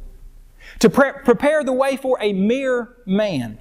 To 0.79 0.89
pre- 0.89 1.13
prepare 1.23 1.63
the 1.63 1.75
way 1.75 1.99
for 1.99 2.17
a 2.19 2.33
mere 2.33 2.97
man. 3.05 3.59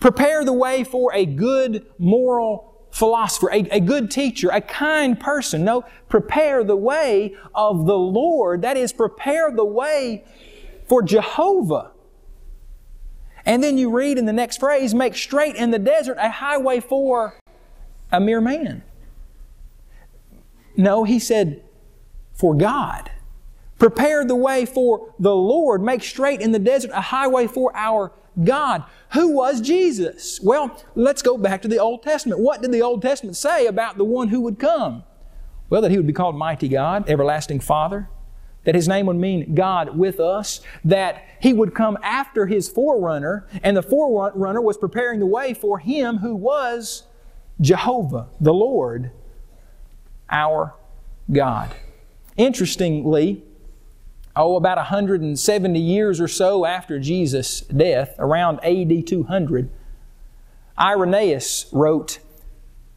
Prepare 0.00 0.44
the 0.44 0.52
way 0.52 0.82
for 0.82 1.14
a 1.14 1.24
good 1.24 1.86
moral 1.96 2.71
philosopher, 2.92 3.50
a, 3.50 3.66
a 3.70 3.80
good 3.80 4.10
teacher, 4.10 4.50
a 4.50 4.60
kind 4.60 5.18
person. 5.18 5.64
No, 5.64 5.84
prepare 6.08 6.62
the 6.62 6.76
way 6.76 7.34
of 7.54 7.86
the 7.86 7.98
Lord. 7.98 8.62
That 8.62 8.76
is, 8.76 8.92
prepare 8.92 9.50
the 9.50 9.64
way 9.64 10.24
for 10.86 11.02
Jehovah. 11.02 11.90
And 13.44 13.64
then 13.64 13.76
you 13.76 13.90
read 13.90 14.18
in 14.18 14.26
the 14.26 14.32
next 14.32 14.58
phrase, 14.58 14.94
make 14.94 15.16
straight 15.16 15.56
in 15.56 15.70
the 15.70 15.78
desert 15.78 16.18
a 16.20 16.30
highway 16.30 16.78
for 16.80 17.38
a 18.12 18.20
mere 18.20 18.40
man. 18.40 18.82
No, 20.76 21.04
he 21.04 21.18
said, 21.18 21.62
for 22.34 22.54
God. 22.54 23.10
Prepare 23.82 24.24
the 24.24 24.36
way 24.36 24.64
for 24.64 25.12
the 25.18 25.34
Lord. 25.34 25.82
Make 25.82 26.04
straight 26.04 26.40
in 26.40 26.52
the 26.52 26.60
desert 26.60 26.92
a 26.94 27.00
highway 27.00 27.48
for 27.48 27.74
our 27.74 28.12
God. 28.44 28.84
Who 29.14 29.32
was 29.34 29.60
Jesus? 29.60 30.38
Well, 30.40 30.80
let's 30.94 31.20
go 31.20 31.36
back 31.36 31.62
to 31.62 31.68
the 31.68 31.78
Old 31.78 32.04
Testament. 32.04 32.38
What 32.38 32.62
did 32.62 32.70
the 32.70 32.80
Old 32.80 33.02
Testament 33.02 33.36
say 33.36 33.66
about 33.66 33.98
the 33.98 34.04
one 34.04 34.28
who 34.28 34.40
would 34.42 34.60
come? 34.60 35.02
Well, 35.68 35.82
that 35.82 35.90
he 35.90 35.96
would 35.96 36.06
be 36.06 36.12
called 36.12 36.36
Mighty 36.36 36.68
God, 36.68 37.10
Everlasting 37.10 37.58
Father, 37.58 38.08
that 38.62 38.76
his 38.76 38.86
name 38.86 39.06
would 39.06 39.16
mean 39.16 39.52
God 39.52 39.98
with 39.98 40.20
us, 40.20 40.60
that 40.84 41.24
he 41.40 41.52
would 41.52 41.74
come 41.74 41.98
after 42.04 42.46
his 42.46 42.68
forerunner, 42.68 43.48
and 43.64 43.76
the 43.76 43.82
forerunner 43.82 44.60
was 44.60 44.76
preparing 44.76 45.18
the 45.18 45.26
way 45.26 45.54
for 45.54 45.80
him 45.80 46.18
who 46.18 46.36
was 46.36 47.02
Jehovah, 47.60 48.28
the 48.40 48.54
Lord, 48.54 49.10
our 50.30 50.76
God. 51.32 51.74
Interestingly, 52.36 53.42
oh, 54.34 54.56
about 54.56 54.78
170 54.78 55.78
years 55.78 56.20
or 56.20 56.28
so 56.28 56.64
after 56.64 56.98
Jesus' 56.98 57.60
death, 57.60 58.14
around 58.18 58.60
AD 58.64 59.06
200, 59.06 59.70
Irenaeus 60.78 61.66
wrote, 61.72 62.18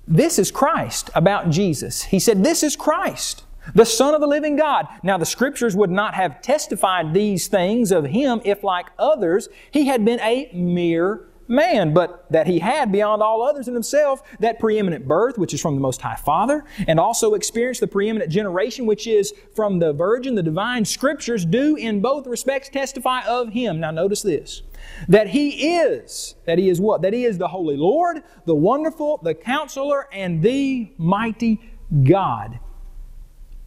This 0.08 0.40
is 0.40 0.52
Christ 0.52 1.10
about 1.14 1.50
Jesus. 1.50 2.04
He 2.04 2.20
said, 2.20 2.44
This 2.44 2.64
is 2.64 2.76
Christ 2.76 3.44
the 3.74 3.86
Son 3.86 4.14
of 4.14 4.22
the 4.22 4.28
living 4.28 4.56
God. 4.56 4.88
Now, 5.02 5.18
the 5.18 5.26
Scriptures 5.26 5.76
would 5.76 5.90
not 5.90 6.14
have 6.14 6.42
testified 6.42 7.14
these 7.14 7.48
things 7.48 7.92
of 7.92 8.06
him 8.06 8.42
if, 8.46 8.64
like 8.64 8.88
others, 9.00 9.50
he 9.72 9.88
had 9.88 10.06
been 10.06 10.20
a 10.20 10.50
mere 10.54 11.28
man, 11.48 11.94
but 11.94 12.26
that 12.32 12.48
he 12.48 12.60
had, 12.60 12.92
beyond 12.92 13.22
all 13.22 13.44
others 13.44 13.68
in 13.68 13.74
himself, 13.74 14.22
that 14.40 14.60
preeminent 14.60 15.08
birth, 15.08 15.38
which 15.38 15.54
is 15.54 15.62
from 15.62 15.76
the 15.76 15.82
Most 15.82 16.02
High 16.02 16.16
Father, 16.16 16.64
and 16.88 17.00
also 17.00 17.34
experienced 17.34 17.82
the 17.82 17.88
preeminent 17.88 18.32
generation, 18.32 18.86
which 18.86 19.08
is 19.08 19.34
from 19.56 19.80
the 19.80 19.94
Virgin. 19.94 20.36
The 20.36 20.44
divine 20.44 20.86
Scriptures 20.86 21.46
do, 21.46 21.76
in 21.76 22.02
both 22.02 22.28
respects, 22.28 22.70
testify 22.70 23.22
of 23.26 23.50
him. 23.50 23.80
Now, 23.80 23.92
notice 23.92 24.22
this 24.22 24.64
that 25.08 25.30
he 25.30 25.78
is, 25.78 26.36
that 26.46 26.58
he 26.58 26.70
is 26.70 26.80
what? 26.80 27.02
That 27.02 27.14
he 27.14 27.26
is 27.26 27.38
the 27.38 27.48
Holy 27.48 27.78
Lord, 27.78 28.22
the 28.46 28.56
Wonderful, 28.56 29.20
the 29.24 29.34
Counselor, 29.34 30.08
and 30.12 30.42
the 30.42 30.92
Mighty 30.98 31.62
God 32.04 32.60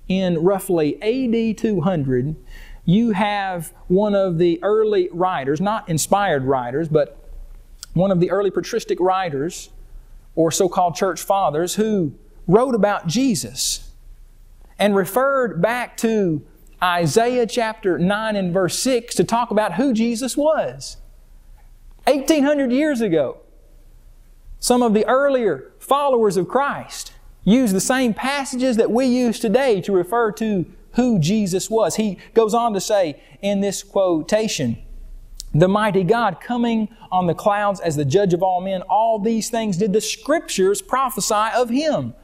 in 0.08 0.38
roughly 0.38 1.00
AD 1.02 1.58
200, 1.58 2.36
you 2.84 3.10
have 3.10 3.74
one 3.88 4.14
of 4.14 4.38
the 4.38 4.58
early 4.62 5.08
writers, 5.12 5.60
not 5.60 5.88
inspired 5.88 6.44
writers, 6.44 6.88
but 6.88 7.27
one 7.98 8.10
of 8.10 8.20
the 8.20 8.30
early 8.30 8.50
patristic 8.50 8.98
writers, 9.00 9.70
or 10.34 10.50
so 10.50 10.68
called 10.68 10.94
church 10.94 11.20
fathers, 11.20 11.74
who 11.74 12.14
wrote 12.46 12.74
about 12.74 13.06
Jesus 13.06 13.90
and 14.78 14.94
referred 14.94 15.60
back 15.60 15.96
to 15.98 16.42
Isaiah 16.82 17.46
chapter 17.46 17.98
9 17.98 18.36
and 18.36 18.52
verse 18.52 18.78
6 18.78 19.14
to 19.16 19.24
talk 19.24 19.50
about 19.50 19.74
who 19.74 19.92
Jesus 19.92 20.36
was. 20.36 20.96
1800 22.04 22.70
years 22.70 23.00
ago, 23.00 23.38
some 24.60 24.82
of 24.82 24.94
the 24.94 25.06
earlier 25.06 25.72
followers 25.78 26.36
of 26.36 26.48
Christ 26.48 27.12
used 27.44 27.74
the 27.74 27.80
same 27.80 28.14
passages 28.14 28.76
that 28.76 28.90
we 28.90 29.06
use 29.06 29.40
today 29.40 29.80
to 29.80 29.92
refer 29.92 30.32
to 30.32 30.66
who 30.92 31.18
Jesus 31.18 31.68
was. 31.68 31.96
He 31.96 32.18
goes 32.34 32.54
on 32.54 32.72
to 32.74 32.80
say 32.80 33.20
in 33.42 33.60
this 33.60 33.82
quotation, 33.82 34.82
the 35.54 35.68
mighty 35.68 36.04
God 36.04 36.40
coming 36.40 36.88
on 37.10 37.26
the 37.26 37.34
clouds 37.34 37.80
as 37.80 37.96
the 37.96 38.04
judge 38.04 38.34
of 38.34 38.42
all 38.42 38.60
men, 38.60 38.82
all 38.82 39.18
these 39.18 39.50
things 39.50 39.76
did 39.76 39.92
the 39.92 40.00
scriptures 40.00 40.82
prophesy 40.82 41.54
of 41.54 41.70
Him. 41.70 42.14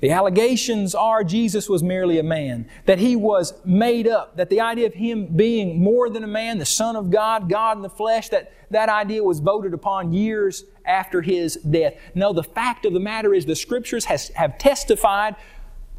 The 0.00 0.10
allegations 0.12 0.94
are 0.94 1.24
Jesus 1.24 1.68
was 1.68 1.82
merely 1.82 2.18
a 2.20 2.22
man, 2.22 2.68
that 2.86 3.00
he 3.00 3.16
was 3.16 3.54
made 3.64 4.06
up, 4.06 4.36
that 4.36 4.48
the 4.48 4.60
idea 4.60 4.86
of 4.86 4.94
him 4.94 5.26
being 5.26 5.82
more 5.82 6.08
than 6.08 6.22
a 6.22 6.28
man, 6.28 6.58
the 6.58 6.66
Son 6.66 6.94
of 6.94 7.10
God, 7.10 7.48
God 7.48 7.78
in 7.78 7.82
the 7.82 7.90
flesh, 7.90 8.28
that 8.28 8.52
that 8.70 8.88
idea 8.88 9.24
was 9.24 9.40
voted 9.40 9.74
upon 9.74 10.12
years 10.12 10.64
after 10.84 11.20
his 11.20 11.56
death. 11.56 11.94
No, 12.14 12.32
the 12.32 12.44
fact 12.44 12.84
of 12.84 12.92
the 12.92 13.00
matter 13.00 13.34
is 13.34 13.44
the 13.44 13.56
scriptures 13.56 14.04
has, 14.04 14.28
have 14.36 14.56
testified 14.58 15.34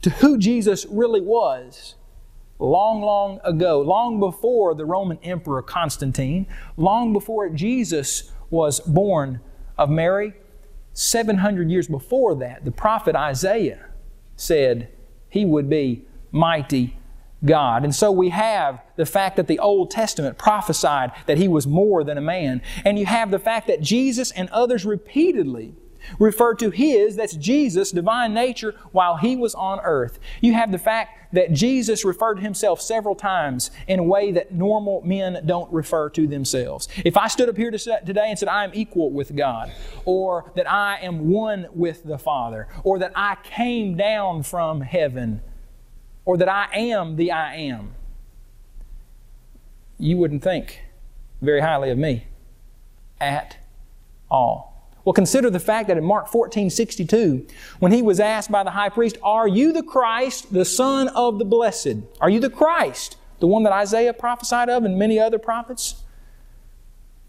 to 0.01 0.09
who 0.11 0.37
Jesus 0.37 0.85
really 0.85 1.21
was 1.21 1.95
long, 2.59 3.01
long 3.01 3.39
ago, 3.43 3.81
long 3.81 4.19
before 4.19 4.75
the 4.75 4.85
Roman 4.85 5.17
Emperor 5.23 5.61
Constantine, 5.61 6.45
long 6.77 7.13
before 7.13 7.49
Jesus 7.49 8.31
was 8.49 8.79
born 8.81 9.39
of 9.77 9.89
Mary. 9.89 10.33
700 10.93 11.69
years 11.71 11.87
before 11.87 12.35
that, 12.35 12.65
the 12.65 12.71
prophet 12.71 13.15
Isaiah 13.15 13.85
said 14.35 14.89
he 15.29 15.45
would 15.45 15.69
be 15.69 16.05
mighty 16.31 16.97
God. 17.45 17.83
And 17.85 17.95
so 17.95 18.11
we 18.11 18.29
have 18.29 18.81
the 18.97 19.05
fact 19.05 19.37
that 19.37 19.47
the 19.47 19.59
Old 19.59 19.91
Testament 19.91 20.37
prophesied 20.37 21.11
that 21.25 21.37
he 21.37 21.47
was 21.47 21.65
more 21.65 22.03
than 22.03 22.17
a 22.17 22.21
man. 22.21 22.61
And 22.83 22.99
you 22.99 23.05
have 23.05 23.31
the 23.31 23.39
fact 23.39 23.67
that 23.67 23.81
Jesus 23.81 24.31
and 24.31 24.49
others 24.49 24.85
repeatedly 24.85 25.73
refer 26.17 26.53
to 26.55 26.69
his, 26.69 27.15
that's 27.15 27.35
Jesus, 27.35 27.91
divine 27.91 28.33
nature, 28.33 28.73
while 28.91 29.17
he 29.17 29.35
was 29.35 29.53
on 29.55 29.79
earth. 29.81 30.19
You 30.41 30.53
have 30.53 30.71
the 30.71 30.77
fact 30.77 31.33
that 31.33 31.53
Jesus 31.53 32.03
referred 32.03 32.35
to 32.35 32.41
himself 32.41 32.81
several 32.81 33.15
times 33.15 33.69
in 33.87 33.99
a 33.99 34.03
way 34.03 34.31
that 34.31 34.51
normal 34.51 35.01
men 35.01 35.43
don't 35.45 35.71
refer 35.71 36.09
to 36.09 36.25
themselves. 36.25 36.87
If 37.05 37.17
I 37.17 37.27
stood 37.27 37.49
up 37.49 37.57
here 37.57 37.69
today 37.69 38.29
and 38.29 38.39
said, 38.39 38.49
I 38.49 38.63
am 38.63 38.71
equal 38.73 39.11
with 39.11 39.35
God, 39.35 39.71
or 40.05 40.51
that 40.55 40.69
I 40.69 40.97
am 41.01 41.29
one 41.29 41.67
with 41.71 42.03
the 42.03 42.17
Father, 42.17 42.67
or 42.83 42.97
that 42.99 43.11
I 43.15 43.37
came 43.43 43.95
down 43.95 44.43
from 44.43 44.81
heaven, 44.81 45.41
or 46.25 46.37
that 46.37 46.49
I 46.49 46.69
am 46.73 47.15
the 47.15 47.31
I 47.31 47.55
am, 47.55 47.93
you 49.99 50.17
wouldn't 50.17 50.43
think 50.43 50.81
very 51.41 51.61
highly 51.61 51.89
of 51.89 51.97
me 51.97 52.25
at 53.19 53.57
all. 54.31 54.68
Well, 55.09 55.15
consider 55.15 55.49
the 55.49 55.59
fact 55.59 55.87
that 55.87 55.97
in 55.97 56.03
Mark 56.03 56.27
14 56.27 56.69
62, 56.69 57.47
when 57.79 57.91
he 57.91 58.03
was 58.03 58.19
asked 58.19 58.51
by 58.51 58.63
the 58.63 58.69
high 58.69 58.89
priest, 58.89 59.17
Are 59.23 59.47
you 59.47 59.73
the 59.73 59.81
Christ, 59.81 60.53
the 60.53 60.63
Son 60.63 61.07
of 61.07 61.39
the 61.39 61.45
Blessed? 61.45 61.95
Are 62.21 62.29
you 62.29 62.39
the 62.39 62.51
Christ, 62.51 63.17
the 63.39 63.47
one 63.47 63.63
that 63.63 63.73
Isaiah 63.73 64.13
prophesied 64.13 64.69
of 64.69 64.83
and 64.83 64.99
many 64.99 65.19
other 65.19 65.39
prophets? 65.39 66.03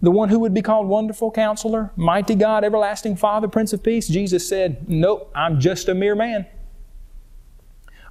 The 0.02 0.10
one 0.10 0.28
who 0.28 0.38
would 0.40 0.52
be 0.52 0.60
called 0.60 0.88
Wonderful 0.88 1.30
Counselor, 1.30 1.90
Mighty 1.96 2.34
God, 2.34 2.64
Everlasting 2.64 3.16
Father, 3.16 3.48
Prince 3.48 3.72
of 3.72 3.82
Peace? 3.82 4.08
Jesus 4.08 4.46
said, 4.46 4.86
Nope, 4.86 5.30
I'm 5.34 5.58
just 5.58 5.88
a 5.88 5.94
mere 5.94 6.14
man. 6.14 6.44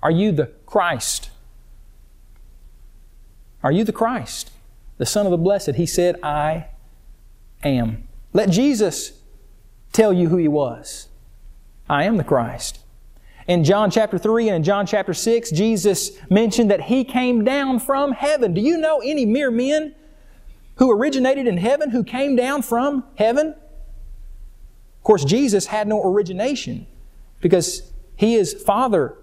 Are 0.01 0.09
you 0.09 0.31
the 0.31 0.47
Christ? 0.65 1.29
Are 3.61 3.71
you 3.71 3.83
the 3.83 3.93
Christ, 3.93 4.49
the 4.97 5.05
Son 5.05 5.27
of 5.27 5.31
the 5.31 5.37
Blessed? 5.37 5.75
He 5.75 5.85
said, 5.85 6.19
I 6.23 6.69
am. 7.63 8.07
Let 8.33 8.49
Jesus 8.49 9.18
tell 9.91 10.13
you 10.13 10.29
who 10.29 10.37
He 10.37 10.47
was. 10.47 11.07
I 11.89 12.03
am 12.03 12.17
the 12.17 12.23
Christ. 12.23 12.79
In 13.47 13.63
John 13.63 13.89
chapter 13.89 14.19
3 14.19 14.49
and 14.49 14.57
in 14.57 14.63
John 14.63 14.85
chapter 14.85 15.13
6, 15.13 15.49
Jesus 15.51 16.11
mentioned 16.29 16.69
that 16.69 16.81
He 16.81 17.03
came 17.03 17.43
down 17.43 17.79
from 17.79 18.11
heaven. 18.11 18.53
Do 18.53 18.61
you 18.61 18.77
know 18.77 18.99
any 18.99 19.25
mere 19.25 19.49
men 19.49 19.95
who 20.75 20.91
originated 20.91 21.47
in 21.47 21.57
heaven 21.57 21.89
who 21.89 22.03
came 22.03 22.35
down 22.35 22.61
from 22.61 23.03
heaven? 23.15 23.47
Of 23.47 25.03
course, 25.03 25.25
Jesus 25.25 25.65
had 25.65 25.87
no 25.87 25.99
origination 26.03 26.85
because 27.41 27.91
He 28.15 28.35
is 28.35 28.53
Father 28.53 29.17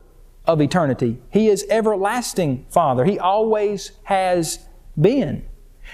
of 0.44 0.61
eternity. 0.61 1.18
He 1.30 1.49
is 1.49 1.64
everlasting 1.70 2.66
Father. 2.68 3.04
He 3.04 3.18
always 3.18 3.92
has 4.04 4.58
been. 5.00 5.44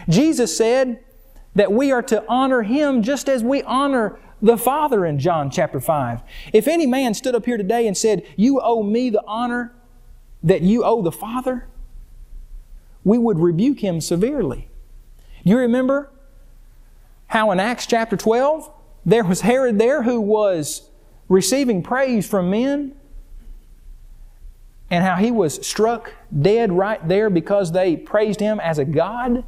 Jesus 0.08 0.56
said 0.56 1.00
that 1.54 1.70
we 1.70 1.92
are 1.92 2.02
to 2.02 2.24
honor 2.28 2.62
Him 2.62 3.02
just 3.02 3.28
as 3.28 3.44
we 3.44 3.62
honor 3.62 4.18
the 4.42 4.58
Father 4.58 5.06
in 5.06 5.20
John 5.20 5.50
chapter 5.50 5.80
5. 5.80 6.20
If 6.52 6.66
any 6.66 6.84
man 6.84 7.14
stood 7.14 7.34
up 7.34 7.46
here 7.46 7.56
today 7.56 7.86
and 7.86 7.96
said, 7.96 8.26
You 8.36 8.60
owe 8.60 8.82
me 8.82 9.08
the 9.08 9.22
honor 9.24 9.72
that 10.42 10.62
you 10.62 10.84
owe 10.84 11.00
the 11.00 11.12
Father, 11.12 11.68
we 13.04 13.16
would 13.18 13.38
rebuke 13.38 13.80
him 13.80 14.00
severely. 14.00 14.68
You 15.44 15.58
remember 15.58 16.10
how 17.28 17.52
in 17.52 17.60
Acts 17.60 17.86
chapter 17.86 18.16
12, 18.16 18.70
there 19.06 19.24
was 19.24 19.40
Herod 19.40 19.78
there 19.78 20.02
who 20.02 20.20
was 20.20 20.90
receiving 21.28 21.82
praise 21.82 22.28
from 22.28 22.50
men, 22.50 22.94
and 24.90 25.02
how 25.02 25.16
he 25.16 25.30
was 25.30 25.66
struck 25.66 26.12
dead 26.38 26.70
right 26.70 27.08
there 27.08 27.30
because 27.30 27.72
they 27.72 27.96
praised 27.96 28.40
him 28.40 28.60
as 28.60 28.78
a 28.78 28.84
God. 28.84 29.42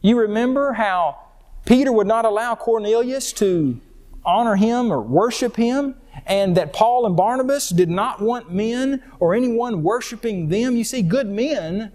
You 0.00 0.16
remember 0.16 0.74
how 0.74 1.18
Peter 1.66 1.90
would 1.90 2.06
not 2.06 2.24
allow 2.24 2.54
Cornelius 2.54 3.32
to 3.34 3.80
honor 4.24 4.56
him 4.56 4.92
or 4.92 5.00
worship 5.00 5.56
him, 5.56 5.94
and 6.26 6.56
that 6.56 6.72
Paul 6.72 7.06
and 7.06 7.16
Barnabas 7.16 7.68
did 7.70 7.90
not 7.90 8.20
want 8.20 8.52
men 8.52 9.02
or 9.20 9.34
anyone 9.34 9.82
worshiping 9.82 10.48
them. 10.48 10.76
You 10.76 10.84
see, 10.84 11.02
good 11.02 11.28
men 11.28 11.92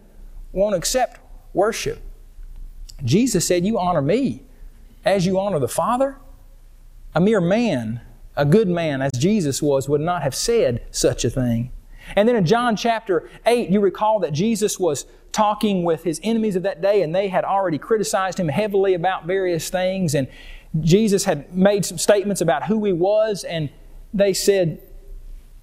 won't 0.51 0.75
accept 0.75 1.19
worship. 1.53 2.01
Jesus 3.03 3.45
said, 3.48 3.65
You 3.65 3.79
honor 3.79 4.01
me 4.01 4.43
as 5.05 5.25
you 5.25 5.39
honor 5.39 5.59
the 5.59 5.67
Father. 5.67 6.17
A 7.15 7.21
mere 7.21 7.41
man, 7.41 8.01
a 8.36 8.45
good 8.45 8.67
man 8.67 9.01
as 9.01 9.12
Jesus 9.17 9.62
was, 9.62 9.89
would 9.89 10.01
not 10.01 10.21
have 10.21 10.36
said 10.36 10.83
such 10.91 11.25
a 11.25 11.29
thing. 11.29 11.71
And 12.15 12.27
then 12.27 12.36
in 12.36 12.45
John 12.45 12.75
chapter 12.75 13.29
8, 13.45 13.69
you 13.69 13.79
recall 13.79 14.19
that 14.19 14.33
Jesus 14.33 14.79
was 14.79 15.05
talking 15.31 15.83
with 15.83 16.03
his 16.03 16.19
enemies 16.24 16.55
of 16.55 16.63
that 16.63 16.81
day, 16.81 17.01
and 17.01 17.13
they 17.13 17.27
had 17.27 17.43
already 17.43 17.77
criticized 17.77 18.39
him 18.39 18.48
heavily 18.48 18.93
about 18.93 19.25
various 19.25 19.69
things. 19.69 20.15
And 20.15 20.27
Jesus 20.79 21.23
had 21.23 21.55
made 21.55 21.85
some 21.85 21.97
statements 21.97 22.41
about 22.41 22.65
who 22.65 22.83
he 22.85 22.93
was, 22.93 23.43
and 23.43 23.69
they 24.13 24.33
said 24.33 24.81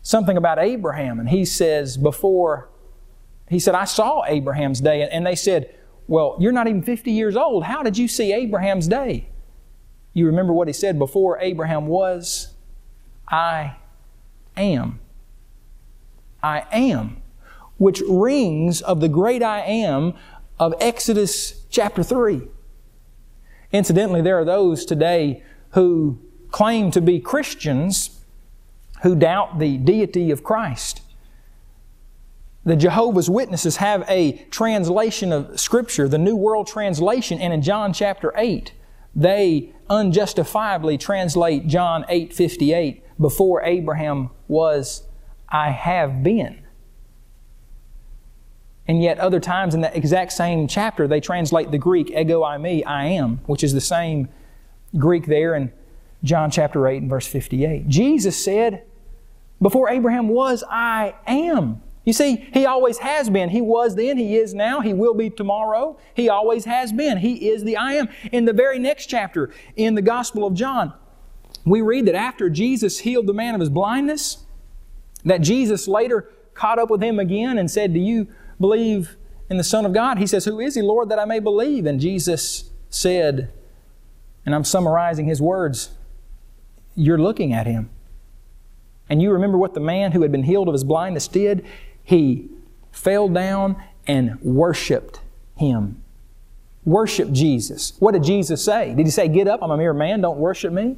something 0.02 0.36
about 0.36 0.58
Abraham. 0.58 1.20
And 1.20 1.28
he 1.28 1.44
says, 1.44 1.96
Before, 1.96 2.68
he 3.48 3.58
said, 3.58 3.75
I 3.75 3.84
saw 3.84 4.25
Abraham's 4.26 4.80
day. 4.80 5.08
And 5.08 5.26
they 5.26 5.36
said, 5.36 5.75
Well, 6.08 6.36
you're 6.40 6.52
not 6.52 6.66
even 6.66 6.82
50 6.82 7.10
years 7.12 7.36
old. 7.36 7.64
How 7.64 7.82
did 7.82 7.96
you 7.96 8.08
see 8.08 8.32
Abraham's 8.32 8.88
day? 8.88 9.28
You 10.12 10.26
remember 10.26 10.52
what 10.52 10.66
he 10.66 10.72
said 10.72 10.98
before 10.98 11.38
Abraham 11.40 11.86
was, 11.86 12.54
I 13.28 13.76
am. 14.56 15.00
I 16.42 16.64
am, 16.72 17.22
which 17.76 18.02
rings 18.08 18.80
of 18.80 19.00
the 19.00 19.08
great 19.08 19.42
I 19.42 19.60
am 19.60 20.14
of 20.58 20.75
Exodus 20.80 21.64
chapter 21.70 22.02
3. 22.02 22.48
Incidentally, 23.73 24.23
there 24.23 24.38
are 24.38 24.44
those 24.44 24.85
today 24.85 25.42
who 25.70 26.18
claim 26.50 26.90
to 26.90 27.00
be 27.00 27.20
Christians 27.20 28.20
who 29.02 29.14
doubt 29.14 29.58
the 29.58 29.76
deity 29.76 30.30
of 30.30 30.42
Christ. 30.42 31.02
The 32.64 32.76
Jehovah's 32.76 33.30
Witnesses 33.30 33.76
have 33.76 34.04
a 34.08 34.44
translation 34.50 35.32
of 35.32 35.61
Scripture, 35.61 36.08
the 36.08 36.18
New 36.18 36.35
World 36.35 36.66
Translation, 36.66 37.38
and 37.38 37.52
in 37.52 37.62
John 37.62 37.92
chapter 37.92 38.32
8, 38.37 38.73
they 39.14 39.73
unjustifiably 39.88 40.99
translate 40.99 41.68
John 41.68 42.04
8 42.08 42.35
58, 42.35 43.04
before 43.20 43.62
Abraham 43.62 44.30
was, 44.49 45.04
I 45.49 45.70
have 45.70 46.23
been. 46.23 46.65
And 48.88 49.02
yet, 49.02 49.19
other 49.19 49.40
times 49.40 49.75
in 49.75 49.81
that 49.81 49.97
exact 49.97 50.33
same 50.33 50.69
chapter, 50.69 51.09
they 51.09 51.21
translate 51.21 51.71
the 51.71 51.78
Greek 51.78 52.11
ego 52.11 52.43
eimi, 52.43 52.85
I 52.87 53.07
am, 53.07 53.38
which 53.47 53.64
is 53.64 53.73
the 53.73 53.81
same 53.81 54.28
Greek 54.97 55.26
there 55.26 55.55
in 55.55 55.73
John 56.23 56.50
chapter 56.50 56.87
8 56.87 57.02
and 57.02 57.11
verse 57.11 57.26
58. 57.26 57.88
Jesus 57.88 58.43
said, 58.43 58.85
Before 59.61 59.90
Abraham 59.90 60.28
was, 60.28 60.62
I 60.71 61.14
am. 61.26 61.83
You 62.05 62.12
see, 62.12 62.37
He 62.52 62.64
always 62.64 62.99
has 62.99 63.28
been. 63.28 63.49
He 63.49 63.61
was 63.61 63.97
then, 63.97 64.16
He 64.16 64.37
is 64.37 64.55
now, 64.55 64.81
He 64.81 64.95
will 64.95 65.14
be 65.14 65.31
tomorrow. 65.31 65.99
He 66.14 66.28
always 66.28 66.64
has 66.64 66.93
been. 66.93 67.19
He 67.19 67.49
is 67.49 67.64
the 67.64 67.76
I 67.76 67.95
am. 67.95 68.09
In 68.31 68.45
the 68.45 68.52
very 68.52 68.78
next 68.78 69.07
chapter, 69.07 69.50
in 69.75 69.97
the 69.97 70.02
Gospel 70.02 70.47
of 70.47 70.55
John, 70.55 70.95
we 71.64 71.81
read 71.81 72.07
that 72.07 72.14
after 72.14 72.49
Jesus 72.49 73.00
healed 73.00 73.26
the 73.26 73.35
man 73.35 73.55
of 73.55 73.61
his 73.61 73.70
blindness, 73.70 74.44
that 75.25 75.38
Jesus 75.38 75.88
later 75.88 76.31
caught 76.55 76.79
up 76.79 76.88
with 76.88 77.03
him 77.03 77.18
again 77.18 77.59
and 77.59 77.68
said, 77.68 77.92
Do 77.92 77.99
you 77.99 78.29
believe 78.61 79.16
in 79.49 79.57
the 79.57 79.64
Son 79.64 79.87
of 79.87 79.92
God? 79.92 80.19
He 80.19 80.27
says, 80.27 80.45
Who 80.45 80.61
is 80.61 80.75
he, 80.75 80.83
Lord, 80.83 81.09
that 81.09 81.19
I 81.19 81.25
may 81.25 81.40
believe? 81.40 81.87
And 81.87 82.01
Jesus 82.01 82.71
said, 82.90 83.53
and 84.47 84.55
I'm 84.55 84.64
summarizing 84.64 85.27
his 85.27 85.42
words, 85.42 85.90
You're 86.95 87.19
looking 87.19 87.53
at 87.53 87.66
him. 87.66 87.90
And 89.11 89.21
you 89.21 89.33
remember 89.33 89.59
what 89.59 89.75
the 89.75 89.81
man 89.81 90.12
who 90.12 90.23
had 90.23 90.33
been 90.33 90.45
healed 90.45 90.69
of 90.69 90.73
his 90.73 90.85
blindness 90.85 91.29
did? 91.29 91.66
He 92.03 92.49
fell 92.92 93.29
down 93.29 93.83
and 94.07 94.40
worshiped 94.40 95.21
him. 95.57 96.03
Worship 96.85 97.33
Jesus. 97.33 97.92
What 97.99 98.12
did 98.12 98.23
Jesus 98.23 98.64
say? 98.64 98.95
Did 98.95 99.07
he 99.07 99.11
say, 99.11 99.27
Get 99.27 99.49
up, 99.49 99.61
I'm 99.62 99.73
a 99.73 99.77
mere 99.77 99.92
man, 99.92 100.21
don't 100.21 100.38
worship 100.38 100.73
me? 100.73 100.97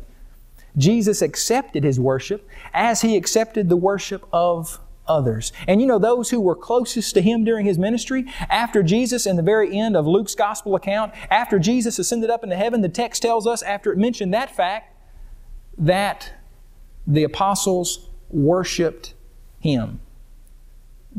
Jesus 0.76 1.22
accepted 1.22 1.82
his 1.82 1.98
worship 1.98 2.46
as 2.74 3.00
he 3.00 3.16
accepted 3.16 3.68
the 3.68 3.76
worship 3.76 4.28
of 4.32 4.78
others. 5.08 5.52
And 5.66 5.80
you 5.80 5.86
know, 5.86 5.98
those 5.98 6.30
who 6.30 6.40
were 6.40 6.54
closest 6.54 7.14
to 7.14 7.22
him 7.22 7.44
during 7.44 7.66
his 7.66 7.78
ministry, 7.78 8.26
after 8.48 8.82
Jesus, 8.82 9.26
in 9.26 9.36
the 9.36 9.42
very 9.42 9.76
end 9.76 9.96
of 9.96 10.06
Luke's 10.06 10.34
gospel 10.34 10.74
account, 10.74 11.12
after 11.30 11.58
Jesus 11.58 11.98
ascended 11.98 12.30
up 12.30 12.44
into 12.44 12.56
heaven, 12.56 12.80
the 12.80 12.88
text 12.88 13.22
tells 13.22 13.46
us, 13.46 13.62
after 13.62 13.92
it 13.92 13.98
mentioned 13.98 14.34
that 14.34 14.54
fact, 14.54 14.94
that 15.76 16.32
the 17.06 17.24
apostles 17.24 18.08
worshiped 18.30 19.14
him. 19.60 20.00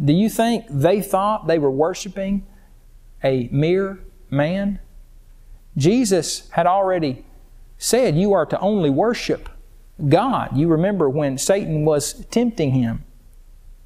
Do 0.02 0.14
you 0.14 0.30
think 0.30 0.66
they 0.70 1.02
thought 1.02 1.48
they 1.48 1.60
were 1.60 1.72
worshiping 1.72 2.46
a 3.24 3.50
mere 3.52 4.00
man? 4.30 4.80
Jesus 5.76 6.50
had 6.52 6.68
already 6.68 7.26
said 7.78 8.16
you 8.16 8.34
are 8.34 8.46
to 8.46 8.60
only 8.60 8.90
worship 8.90 9.50
God. 10.08 10.56
You 10.56 10.68
remember 10.68 11.10
when 11.10 11.38
Satan 11.38 11.86
was 11.86 12.26
tempting 12.26 12.72
him. 12.72 13.04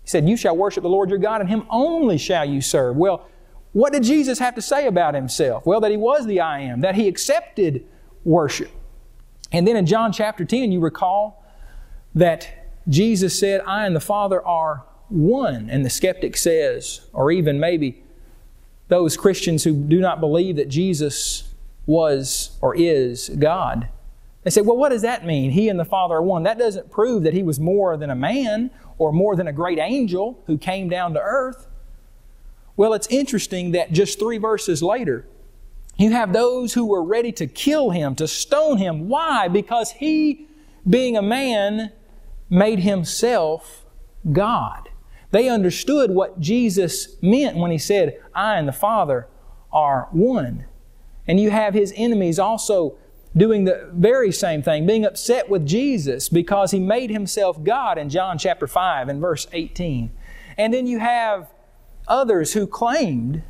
He 0.04 0.10
said, 0.10 0.28
You 0.28 0.38
shall 0.38 0.56
worship 0.56 0.84
the 0.84 0.90
Lord 0.90 1.10
your 1.10 1.20
God, 1.20 1.42
and 1.42 1.50
him 1.50 1.66
only 1.70 2.18
shall 2.18 2.46
you 2.46 2.62
serve. 2.62 2.96
Well, 2.96 3.28
what 3.72 3.92
did 3.92 4.04
Jesus 4.04 4.40
have 4.40 4.56
to 4.56 4.62
say 4.62 4.88
about 4.88 5.16
himself? 5.16 5.66
Well, 5.66 5.82
that 5.82 5.92
he 5.92 5.98
was 5.98 6.26
the 6.28 6.42
I 6.42 6.60
am, 6.60 6.82
that 6.82 6.96
he 6.96 7.08
accepted 7.08 7.86
worship. 8.24 8.72
And 9.52 9.68
then 9.68 9.76
in 9.76 9.86
John 9.86 10.12
chapter 10.12 10.46
10, 10.46 10.72
you 10.72 10.80
recall 10.80 11.44
that 12.16 12.68
Jesus 12.88 13.38
said, 13.38 13.62
I 13.62 13.86
and 13.86 13.96
the 13.96 14.02
Father 14.02 14.46
are 14.46 14.86
one. 15.10 15.70
And 15.70 15.86
the 15.86 15.90
skeptic 15.90 16.38
says, 16.38 17.08
or 17.14 17.32
even 17.32 17.60
maybe 17.60 18.04
those 18.90 19.18
Christians 19.18 19.64
who 19.64 19.74
do 19.74 20.00
not 20.00 20.20
believe 20.20 20.56
that 20.58 20.70
Jesus 20.70 21.54
was 21.86 22.58
or 22.62 22.76
is 22.76 23.30
God. 23.30 23.90
They 24.44 24.50
say, 24.50 24.62
well, 24.62 24.78
what 24.78 24.90
does 24.90 25.04
that 25.04 25.26
mean? 25.26 25.52
He 25.52 25.70
and 25.70 25.80
the 25.80 25.86
Father 25.86 26.16
are 26.16 26.22
one. 26.22 26.44
That 26.44 26.60
doesn't 26.60 26.92
prove 26.92 27.24
that 27.24 27.34
he 27.34 27.44
was 27.44 27.60
more 27.60 27.96
than 27.96 28.10
a 28.10 28.16
man 28.16 28.72
or 28.98 29.12
more 29.12 29.36
than 29.36 29.48
a 29.48 29.54
great 29.54 29.80
angel 29.80 30.42
who 30.48 30.58
came 30.58 30.90
down 30.90 31.14
to 31.14 31.20
earth. 31.20 31.68
Well, 32.76 32.94
it's 32.94 33.08
interesting 33.08 33.72
that 33.72 33.92
just 33.92 34.20
three 34.20 34.38
verses 34.38 34.82
later, 34.82 35.26
you 35.98 36.12
have 36.12 36.34
those 36.34 36.74
who 36.74 36.86
were 36.86 37.04
ready 37.04 37.32
to 37.34 37.46
kill 37.46 37.92
him, 37.92 38.16
to 38.16 38.28
stone 38.28 38.78
him. 38.78 39.10
Why? 39.10 39.48
Because 39.48 39.92
he, 39.92 40.48
being 40.90 41.16
a 41.16 41.22
man, 41.22 41.92
made 42.50 42.80
himself 42.80 43.86
God. 44.32 44.90
They 45.32 45.50
understood 45.50 46.12
what 46.12 46.40
Jesus 46.40 47.16
meant 47.22 47.58
when 47.58 47.72
he 47.72 47.78
said, 47.78 48.20
I 48.34 48.58
and 48.58 48.68
the 48.68 48.74
Father 48.74 49.28
are 49.72 50.08
one. 50.12 50.66
And 51.28 51.40
you 51.40 51.52
have 51.52 51.74
his 51.74 51.94
enemies 51.96 52.40
also 52.40 52.98
doing 53.36 53.66
the 53.66 53.90
very 53.94 54.32
same 54.32 54.62
thing, 54.62 54.86
being 54.86 55.06
upset 55.06 55.50
with 55.50 55.66
Jesus 55.66 56.30
because 56.30 56.72
he 56.72 56.80
made 56.80 57.10
himself 57.10 57.64
God 57.64 57.98
in 57.98 58.10
John 58.10 58.38
chapter 58.38 58.68
5 58.68 59.10
and 59.10 59.20
verse 59.20 59.48
18. 59.52 60.12
And 60.58 60.74
then 60.74 60.86
you 60.86 61.00
have 61.00 61.52
others 62.08 62.54
who 62.54 62.68
claimed 62.68 63.44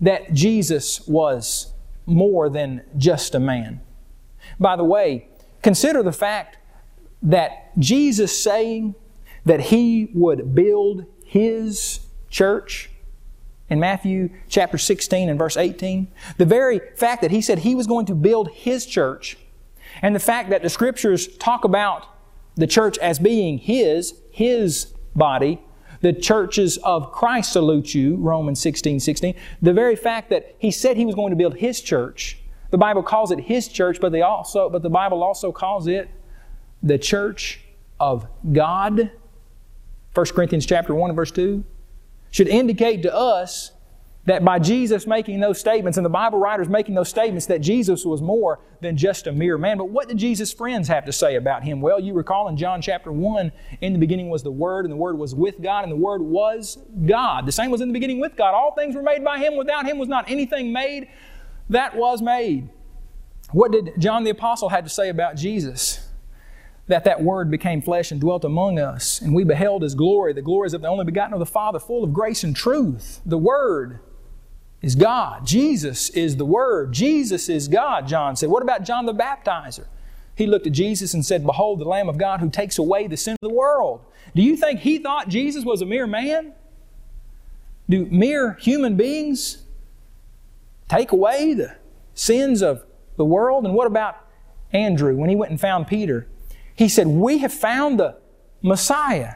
that 0.00 0.32
Jesus 0.32 1.06
was 1.06 1.72
more 2.06 2.48
than 2.48 2.82
just 2.96 3.34
a 3.34 3.40
man. 3.40 3.80
By 4.58 4.76
the 4.76 4.84
way, 4.84 5.28
consider 5.62 6.02
the 6.02 6.12
fact 6.12 6.56
that 7.22 7.76
Jesus 7.78 8.42
saying 8.42 8.94
that 9.44 9.60
he 9.60 10.10
would 10.14 10.54
build 10.54 11.04
his 11.24 12.00
church 12.30 12.90
in 13.70 13.80
Matthew 13.80 14.30
chapter 14.48 14.78
16 14.78 15.28
and 15.28 15.38
verse 15.38 15.56
18. 15.56 16.08
The 16.36 16.44
very 16.44 16.80
fact 16.96 17.22
that 17.22 17.30
he 17.30 17.40
said 17.40 17.60
he 17.60 17.74
was 17.74 17.86
going 17.86 18.06
to 18.06 18.14
build 18.14 18.50
his 18.50 18.86
church, 18.86 19.36
and 20.02 20.14
the 20.14 20.20
fact 20.20 20.50
that 20.50 20.62
the 20.62 20.68
scriptures 20.68 21.28
talk 21.36 21.64
about 21.64 22.06
the 22.54 22.66
church 22.66 22.98
as 22.98 23.18
being 23.18 23.58
his, 23.58 24.14
his 24.30 24.92
body, 25.14 25.60
the 26.00 26.12
churches 26.12 26.76
of 26.78 27.12
Christ 27.12 27.52
salute 27.52 27.94
you, 27.94 28.16
Romans 28.16 28.60
16, 28.60 29.00
16. 29.00 29.34
The 29.62 29.72
very 29.72 29.96
fact 29.96 30.30
that 30.30 30.54
he 30.58 30.70
said 30.70 30.96
he 30.96 31.06
was 31.06 31.14
going 31.14 31.30
to 31.30 31.36
build 31.36 31.56
his 31.56 31.80
church, 31.80 32.38
the 32.70 32.78
Bible 32.78 33.02
calls 33.02 33.30
it 33.30 33.40
his 33.40 33.66
church, 33.68 33.98
but 34.00 34.12
they 34.12 34.22
also, 34.22 34.68
but 34.68 34.82
the 34.82 34.90
Bible 34.90 35.22
also 35.22 35.50
calls 35.50 35.86
it 35.86 36.08
the 36.82 36.98
church 36.98 37.60
of 37.98 38.26
God. 38.52 39.10
1 40.14 40.26
Corinthians 40.26 40.66
chapter 40.66 40.94
1 40.94 41.10
and 41.10 41.16
verse 41.16 41.30
2 41.30 41.64
should 42.30 42.48
indicate 42.48 43.02
to 43.02 43.14
us 43.14 43.72
that 44.26 44.44
by 44.44 44.58
Jesus 44.58 45.06
making 45.06 45.40
those 45.40 45.58
statements 45.58 45.96
and 45.96 46.04
the 46.04 46.10
Bible 46.10 46.38
writers 46.38 46.68
making 46.68 46.94
those 46.94 47.08
statements 47.08 47.46
that 47.46 47.62
Jesus 47.62 48.04
was 48.04 48.20
more 48.20 48.60
than 48.82 48.94
just 48.94 49.26
a 49.26 49.32
mere 49.32 49.56
man. 49.56 49.78
But 49.78 49.88
what 49.88 50.08
did 50.08 50.18
Jesus' 50.18 50.52
friends 50.52 50.86
have 50.88 51.06
to 51.06 51.12
say 51.12 51.36
about 51.36 51.64
him? 51.64 51.80
Well, 51.80 51.98
you 51.98 52.12
recall 52.12 52.48
in 52.48 52.56
John 52.58 52.82
chapter 52.82 53.10
1, 53.10 53.50
in 53.80 53.94
the 53.94 53.98
beginning 53.98 54.28
was 54.28 54.42
the 54.42 54.50
Word, 54.50 54.84
and 54.84 54.92
the 54.92 54.98
Word 54.98 55.16
was 55.16 55.34
with 55.34 55.62
God, 55.62 55.84
and 55.84 55.90
the 55.90 55.96
Word 55.96 56.20
was 56.20 56.76
God. 57.06 57.46
The 57.46 57.52
same 57.52 57.70
was 57.70 57.80
in 57.80 57.88
the 57.88 57.94
beginning 57.94 58.20
with 58.20 58.36
God. 58.36 58.52
All 58.52 58.74
things 58.74 58.94
were 58.94 59.02
made 59.02 59.24
by 59.24 59.38
Him. 59.38 59.56
Without 59.56 59.86
Him 59.86 59.96
was 59.96 60.08
not 60.08 60.30
anything 60.30 60.72
made 60.74 61.08
that 61.70 61.96
was 61.96 62.20
made. 62.20 62.68
What 63.52 63.72
did 63.72 63.92
John 63.98 64.24
the 64.24 64.30
Apostle 64.30 64.68
have 64.68 64.84
to 64.84 64.90
say 64.90 65.08
about 65.08 65.36
Jesus? 65.36 66.06
That 66.88 67.04
that 67.04 67.22
Word 67.22 67.50
became 67.50 67.80
flesh 67.82 68.10
and 68.10 68.20
dwelt 68.20 68.44
among 68.44 68.78
us, 68.78 69.20
and 69.20 69.34
we 69.34 69.44
beheld 69.44 69.82
His 69.82 69.94
glory, 69.94 70.32
the 70.32 70.42
glories 70.42 70.74
of 70.74 70.82
the 70.82 70.88
only 70.88 71.04
begotten 71.04 71.34
of 71.34 71.38
the 71.38 71.46
Father, 71.46 71.78
full 71.78 72.02
of 72.02 72.12
grace 72.12 72.42
and 72.42 72.56
truth. 72.56 73.20
The 73.24 73.38
Word 73.38 74.00
is 74.80 74.94
God. 74.94 75.46
Jesus 75.46 76.10
is 76.10 76.36
the 76.36 76.44
Word. 76.44 76.92
Jesus 76.92 77.48
is 77.48 77.68
God, 77.68 78.06
John 78.06 78.36
said. 78.36 78.48
What 78.48 78.62
about 78.62 78.84
John 78.84 79.06
the 79.06 79.14
Baptizer? 79.14 79.86
He 80.34 80.46
looked 80.46 80.66
at 80.68 80.72
Jesus 80.72 81.14
and 81.14 81.26
said, 81.26 81.44
Behold, 81.44 81.80
the 81.80 81.84
Lamb 81.84 82.08
of 82.08 82.16
God 82.16 82.40
who 82.40 82.48
takes 82.48 82.78
away 82.78 83.08
the 83.08 83.16
sin 83.16 83.32
of 83.42 83.48
the 83.48 83.54
world. 83.54 84.00
Do 84.36 84.42
you 84.42 84.56
think 84.56 84.80
he 84.80 84.98
thought 84.98 85.28
Jesus 85.28 85.64
was 85.64 85.82
a 85.82 85.86
mere 85.86 86.06
man? 86.06 86.52
Do 87.90 88.06
mere 88.06 88.52
human 88.54 88.96
beings 88.96 89.64
take 90.88 91.10
away 91.10 91.54
the 91.54 91.76
sins 92.14 92.62
of 92.62 92.84
the 93.16 93.24
world? 93.24 93.64
And 93.64 93.74
what 93.74 93.86
about 93.86 94.16
Andrew 94.72 95.16
when 95.16 95.28
he 95.28 95.36
went 95.36 95.50
and 95.50 95.60
found 95.60 95.88
Peter? 95.88 96.28
He 96.78 96.88
said, 96.88 97.08
We 97.08 97.38
have 97.38 97.52
found 97.52 97.98
the 97.98 98.16
Messiah. 98.62 99.34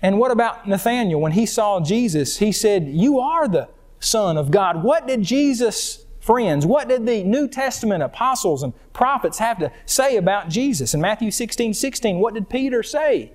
And 0.00 0.18
what 0.18 0.30
about 0.30 0.66
Nathanael 0.66 1.20
when 1.20 1.32
he 1.32 1.44
saw 1.44 1.80
Jesus? 1.80 2.38
He 2.38 2.50
said, 2.50 2.88
You 2.88 3.20
are 3.20 3.46
the 3.46 3.68
Son 4.00 4.38
of 4.38 4.50
God. 4.50 4.82
What 4.82 5.06
did 5.06 5.20
Jesus, 5.20 6.06
friends, 6.18 6.64
what 6.64 6.88
did 6.88 7.04
the 7.04 7.22
New 7.24 7.46
Testament 7.46 8.02
apostles 8.02 8.62
and 8.62 8.72
prophets 8.94 9.38
have 9.38 9.58
to 9.58 9.70
say 9.84 10.16
about 10.16 10.48
Jesus? 10.48 10.94
In 10.94 11.00
Matthew 11.02 11.30
16 11.30 11.74
16, 11.74 12.20
what 12.20 12.32
did 12.32 12.48
Peter 12.48 12.82
say? 12.82 13.32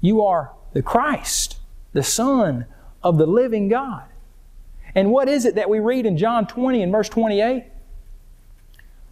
You 0.00 0.22
are 0.22 0.52
the 0.72 0.82
Christ, 0.82 1.58
the 1.92 2.02
Son 2.02 2.64
of 3.02 3.18
the 3.18 3.26
living 3.26 3.68
God. 3.68 4.04
And 4.94 5.10
what 5.10 5.28
is 5.28 5.44
it 5.44 5.56
that 5.56 5.68
we 5.68 5.78
read 5.78 6.06
in 6.06 6.16
John 6.16 6.46
20 6.46 6.82
and 6.82 6.90
verse 6.90 7.10
28? 7.10 7.64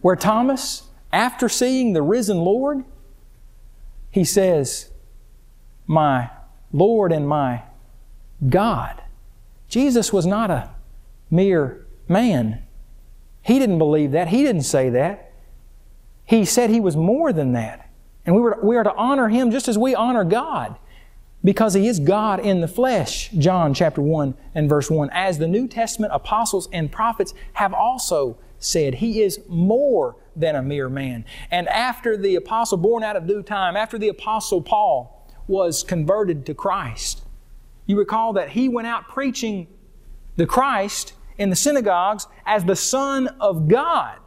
Where 0.01 0.15
Thomas, 0.15 0.88
after 1.11 1.49
seeing 1.49 1.93
the 1.93 2.01
risen 2.01 2.37
Lord, 2.37 2.83
he 4.11 4.23
says, 4.23 4.89
My 5.87 6.29
Lord 6.71 7.11
and 7.11 7.27
my 7.27 7.63
God. 8.47 9.01
Jesus 9.67 10.11
was 10.11 10.25
not 10.25 10.49
a 10.49 10.71
mere 11.29 11.85
man. 12.07 12.63
He 13.41 13.59
didn't 13.59 13.77
believe 13.77 14.11
that. 14.11 14.29
He 14.29 14.43
didn't 14.43 14.63
say 14.63 14.89
that. 14.89 15.31
He 16.25 16.45
said 16.45 16.69
he 16.69 16.79
was 16.79 16.95
more 16.95 17.33
than 17.33 17.53
that. 17.53 17.89
And 18.25 18.35
we, 18.35 18.41
were, 18.41 18.59
we 18.61 18.77
are 18.77 18.83
to 18.83 18.93
honor 18.95 19.29
him 19.29 19.49
just 19.49 19.67
as 19.67 19.77
we 19.77 19.95
honor 19.95 20.23
God 20.23 20.77
because 21.43 21.73
he 21.73 21.87
is 21.87 21.99
God 21.99 22.39
in 22.39 22.61
the 22.61 22.67
flesh, 22.67 23.29
John 23.31 23.73
chapter 23.73 24.01
1 24.01 24.35
and 24.53 24.69
verse 24.69 24.89
1. 24.91 25.09
As 25.11 25.37
the 25.37 25.47
New 25.47 25.67
Testament 25.67 26.13
apostles 26.13 26.67
and 26.73 26.91
prophets 26.91 27.33
have 27.53 27.73
also 27.73 28.37
said, 28.59 28.95
he 28.95 29.21
is 29.21 29.39
more 29.47 30.17
than 30.39 30.55
a 30.55 30.61
mere 30.61 30.89
man. 30.89 31.25
And 31.51 31.67
after 31.67 32.17
the 32.17 32.35
apostle 32.35 32.77
born 32.77 33.03
out 33.03 33.15
of 33.15 33.27
due 33.27 33.43
time, 33.43 33.75
after 33.75 33.97
the 33.97 34.09
apostle 34.09 34.61
Paul 34.61 35.27
was 35.47 35.83
converted 35.83 36.45
to 36.45 36.53
Christ, 36.53 37.23
you 37.85 37.97
recall 37.97 38.33
that 38.33 38.49
he 38.49 38.69
went 38.69 38.87
out 38.87 39.07
preaching 39.07 39.67
the 40.35 40.45
Christ 40.45 41.13
in 41.37 41.49
the 41.49 41.55
synagogues 41.55 42.27
as 42.45 42.65
the 42.65 42.75
Son 42.75 43.27
of 43.39 43.67
God. 43.67 44.19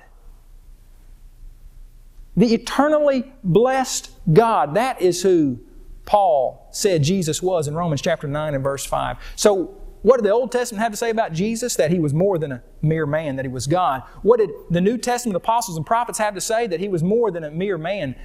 The 2.36 2.54
eternally 2.54 3.32
blessed 3.44 4.10
God. 4.32 4.74
That 4.74 5.00
is 5.00 5.22
who 5.22 5.60
Paul 6.06 6.66
said 6.72 7.02
Jesus 7.02 7.42
was 7.42 7.68
in 7.68 7.74
Romans 7.74 8.02
chapter 8.02 8.26
9 8.26 8.54
and 8.54 8.64
verse 8.64 8.84
5. 8.84 9.18
So, 9.36 9.81
what 10.02 10.16
did 10.18 10.24
the 10.24 10.30
Old 10.30 10.52
Testament 10.52 10.82
have 10.82 10.92
to 10.92 10.96
say 10.96 11.10
about 11.10 11.32
Jesus? 11.32 11.76
That 11.76 11.90
he 11.90 11.98
was 11.98 12.12
more 12.12 12.38
than 12.38 12.52
a 12.52 12.62
mere 12.82 13.06
man, 13.06 13.36
that 13.36 13.44
he 13.44 13.50
was 13.50 13.66
God. 13.66 14.02
What 14.22 14.38
did 14.38 14.50
the 14.70 14.80
New 14.80 14.98
Testament 14.98 15.36
apostles 15.36 15.76
and 15.76 15.86
prophets 15.86 16.18
have 16.18 16.34
to 16.34 16.40
say? 16.40 16.66
That 16.66 16.80
he 16.80 16.88
was 16.88 17.02
more 17.02 17.30
than 17.30 17.44
a 17.44 17.50
mere 17.50 17.78
man, 17.78 18.16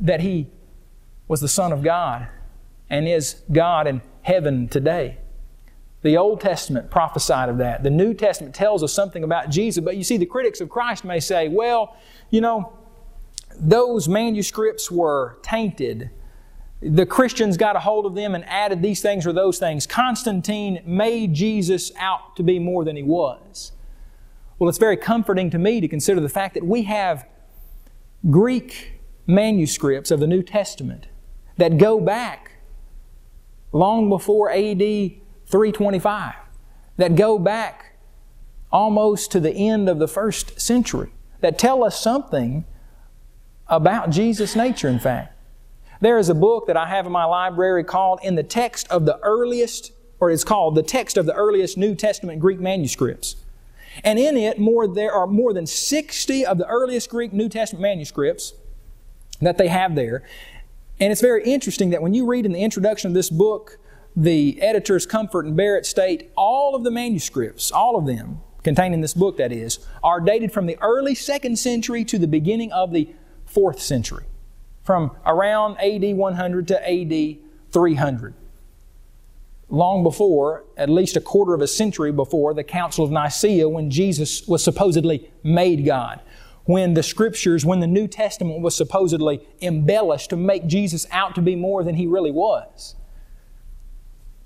that 0.00 0.20
he 0.20 0.48
was 1.28 1.40
the 1.40 1.48
Son 1.48 1.72
of 1.72 1.82
God 1.82 2.28
and 2.88 3.08
is 3.08 3.42
God 3.52 3.86
in 3.86 4.02
heaven 4.22 4.68
today. 4.68 5.18
The 6.02 6.16
Old 6.16 6.40
Testament 6.40 6.90
prophesied 6.90 7.48
of 7.48 7.58
that. 7.58 7.82
The 7.82 7.90
New 7.90 8.14
Testament 8.14 8.54
tells 8.54 8.84
us 8.84 8.92
something 8.92 9.24
about 9.24 9.50
Jesus. 9.50 9.82
But 9.84 9.96
you 9.96 10.04
see, 10.04 10.16
the 10.16 10.26
critics 10.26 10.60
of 10.60 10.68
Christ 10.68 11.04
may 11.04 11.18
say, 11.18 11.48
well, 11.48 11.96
you 12.30 12.40
know, 12.40 12.78
those 13.58 14.06
manuscripts 14.08 14.90
were 14.90 15.38
tainted. 15.42 16.10
The 16.80 17.06
Christians 17.06 17.56
got 17.56 17.74
a 17.74 17.80
hold 17.80 18.04
of 18.04 18.14
them 18.14 18.34
and 18.34 18.44
added 18.44 18.82
these 18.82 19.00
things 19.00 19.26
or 19.26 19.32
those 19.32 19.58
things. 19.58 19.86
Constantine 19.86 20.82
made 20.84 21.32
Jesus 21.32 21.90
out 21.98 22.36
to 22.36 22.42
be 22.42 22.58
more 22.58 22.84
than 22.84 22.96
he 22.96 23.02
was. 23.02 23.72
Well, 24.58 24.68
it's 24.68 24.78
very 24.78 24.96
comforting 24.96 25.50
to 25.50 25.58
me 25.58 25.80
to 25.80 25.88
consider 25.88 26.20
the 26.20 26.28
fact 26.28 26.54
that 26.54 26.64
we 26.64 26.82
have 26.82 27.26
Greek 28.30 29.00
manuscripts 29.26 30.10
of 30.10 30.20
the 30.20 30.26
New 30.26 30.42
Testament 30.42 31.06
that 31.56 31.78
go 31.78 32.00
back 32.00 32.52
long 33.72 34.08
before 34.08 34.50
AD 34.50 34.78
325 34.78 36.34
that 36.96 37.14
go 37.14 37.38
back 37.38 37.96
almost 38.72 39.30
to 39.32 39.40
the 39.40 39.52
end 39.52 39.88
of 39.88 39.98
the 39.98 40.08
first 40.08 40.60
century 40.60 41.12
that 41.40 41.58
tell 41.58 41.84
us 41.84 42.00
something 42.00 42.64
about 43.68 44.10
Jesus' 44.10 44.56
nature, 44.56 44.88
in 44.88 44.98
fact. 44.98 45.35
There 46.00 46.18
is 46.18 46.28
a 46.28 46.34
book 46.34 46.66
that 46.66 46.76
I 46.76 46.86
have 46.86 47.06
in 47.06 47.12
my 47.12 47.24
library 47.24 47.84
called 47.84 48.20
In 48.22 48.34
the 48.34 48.42
Text 48.42 48.86
of 48.88 49.06
the 49.06 49.18
Earliest, 49.20 49.92
or 50.20 50.30
it's 50.30 50.44
called 50.44 50.74
The 50.74 50.82
Text 50.82 51.16
of 51.16 51.26
the 51.26 51.34
Earliest 51.34 51.78
New 51.78 51.94
Testament 51.94 52.40
Greek 52.40 52.60
Manuscripts. 52.60 53.36
And 54.04 54.18
in 54.18 54.36
it, 54.36 54.58
more, 54.58 54.86
there 54.86 55.12
are 55.12 55.26
more 55.26 55.54
than 55.54 55.66
60 55.66 56.44
of 56.44 56.58
the 56.58 56.66
earliest 56.66 57.08
Greek 57.08 57.32
New 57.32 57.48
Testament 57.48 57.82
manuscripts 57.82 58.52
that 59.40 59.56
they 59.58 59.68
have 59.68 59.94
there. 59.94 60.22
And 61.00 61.12
it's 61.12 61.20
very 61.20 61.44
interesting 61.44 61.90
that 61.90 62.02
when 62.02 62.14
you 62.14 62.26
read 62.26 62.46
in 62.46 62.52
the 62.52 62.60
introduction 62.60 63.08
of 63.08 63.14
this 63.14 63.30
book, 63.30 63.78
the 64.14 64.60
editors 64.62 65.06
Comfort 65.06 65.46
and 65.46 65.56
Barrett 65.56 65.86
state 65.86 66.30
all 66.36 66.74
of 66.74 66.84
the 66.84 66.90
manuscripts, 66.90 67.70
all 67.70 67.96
of 67.96 68.06
them 68.06 68.40
contained 68.62 68.94
in 68.94 69.00
this 69.00 69.14
book, 69.14 69.36
that 69.36 69.52
is, 69.52 69.78
are 70.02 70.20
dated 70.20 70.52
from 70.52 70.66
the 70.66 70.78
early 70.80 71.14
second 71.14 71.58
century 71.58 72.04
to 72.04 72.18
the 72.18 72.26
beginning 72.26 72.72
of 72.72 72.92
the 72.92 73.14
fourth 73.44 73.80
century, 73.80 74.24
from 74.86 75.10
around 75.26 75.76
AD 75.78 76.16
100 76.16 76.68
to 76.68 76.90
AD 76.90 77.36
300. 77.72 78.34
Long 79.68 80.04
before, 80.04 80.64
at 80.76 80.88
least 80.88 81.16
a 81.16 81.20
quarter 81.20 81.52
of 81.52 81.60
a 81.60 81.66
century 81.66 82.12
before 82.12 82.54
the 82.54 82.64
Council 82.64 83.04
of 83.04 83.10
Nicaea, 83.10 83.68
when 83.68 83.90
Jesus 83.90 84.46
was 84.46 84.62
supposedly 84.62 85.30
made 85.42 85.84
God 85.84 86.22
when 86.66 86.94
the 86.94 87.02
scriptures, 87.02 87.64
when 87.64 87.80
the 87.80 87.86
New 87.86 88.06
Testament 88.06 88.60
was 88.60 88.76
supposedly 88.76 89.40
embellished 89.62 90.30
to 90.30 90.36
make 90.36 90.66
Jesus 90.66 91.06
out 91.12 91.34
to 91.36 91.40
be 91.40 91.56
more 91.56 91.82
than 91.82 91.94
he 91.94 92.06
really 92.06 92.32
was. 92.32 92.96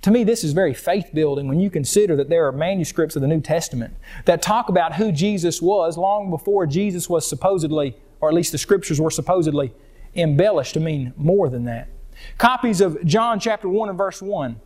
To 0.03 0.11
me, 0.11 0.25
this 0.25 0.45
is 0.45 0.53
very 0.53 0.73
faith 0.73 1.11
building 1.13 1.49
when 1.49 1.61
you 1.61 1.69
consider 1.69 2.17
that 2.17 2.29
there 2.29 2.47
are 2.47 2.53
manuscripts 2.53 3.17
of 3.17 3.23
the 3.23 3.29
New 3.29 3.41
Testament 3.41 3.95
that 4.27 4.41
talk 4.41 4.69
about 4.69 4.95
who 4.95 5.13
Jesus 5.13 5.61
was 5.61 5.99
long 5.99 6.31
before 6.31 6.67
Jesus 6.67 7.09
was 7.09 7.27
supposedly, 7.27 7.97
or 8.21 8.29
at 8.29 8.35
least 8.35 8.53
the 8.53 8.59
scriptures 8.59 9.01
were 9.01 9.11
supposedly 9.11 9.73
embellished 10.15 10.75
to 10.75 10.81
mean 10.81 11.13
more 11.17 11.49
than 11.49 11.65
that. 11.65 11.89
Copies 12.39 12.81
of 12.81 13.05
John 13.05 13.41
chapter 13.41 13.69
1 13.69 13.89
and 13.89 13.99
verse 13.99 14.21
1 14.21 14.61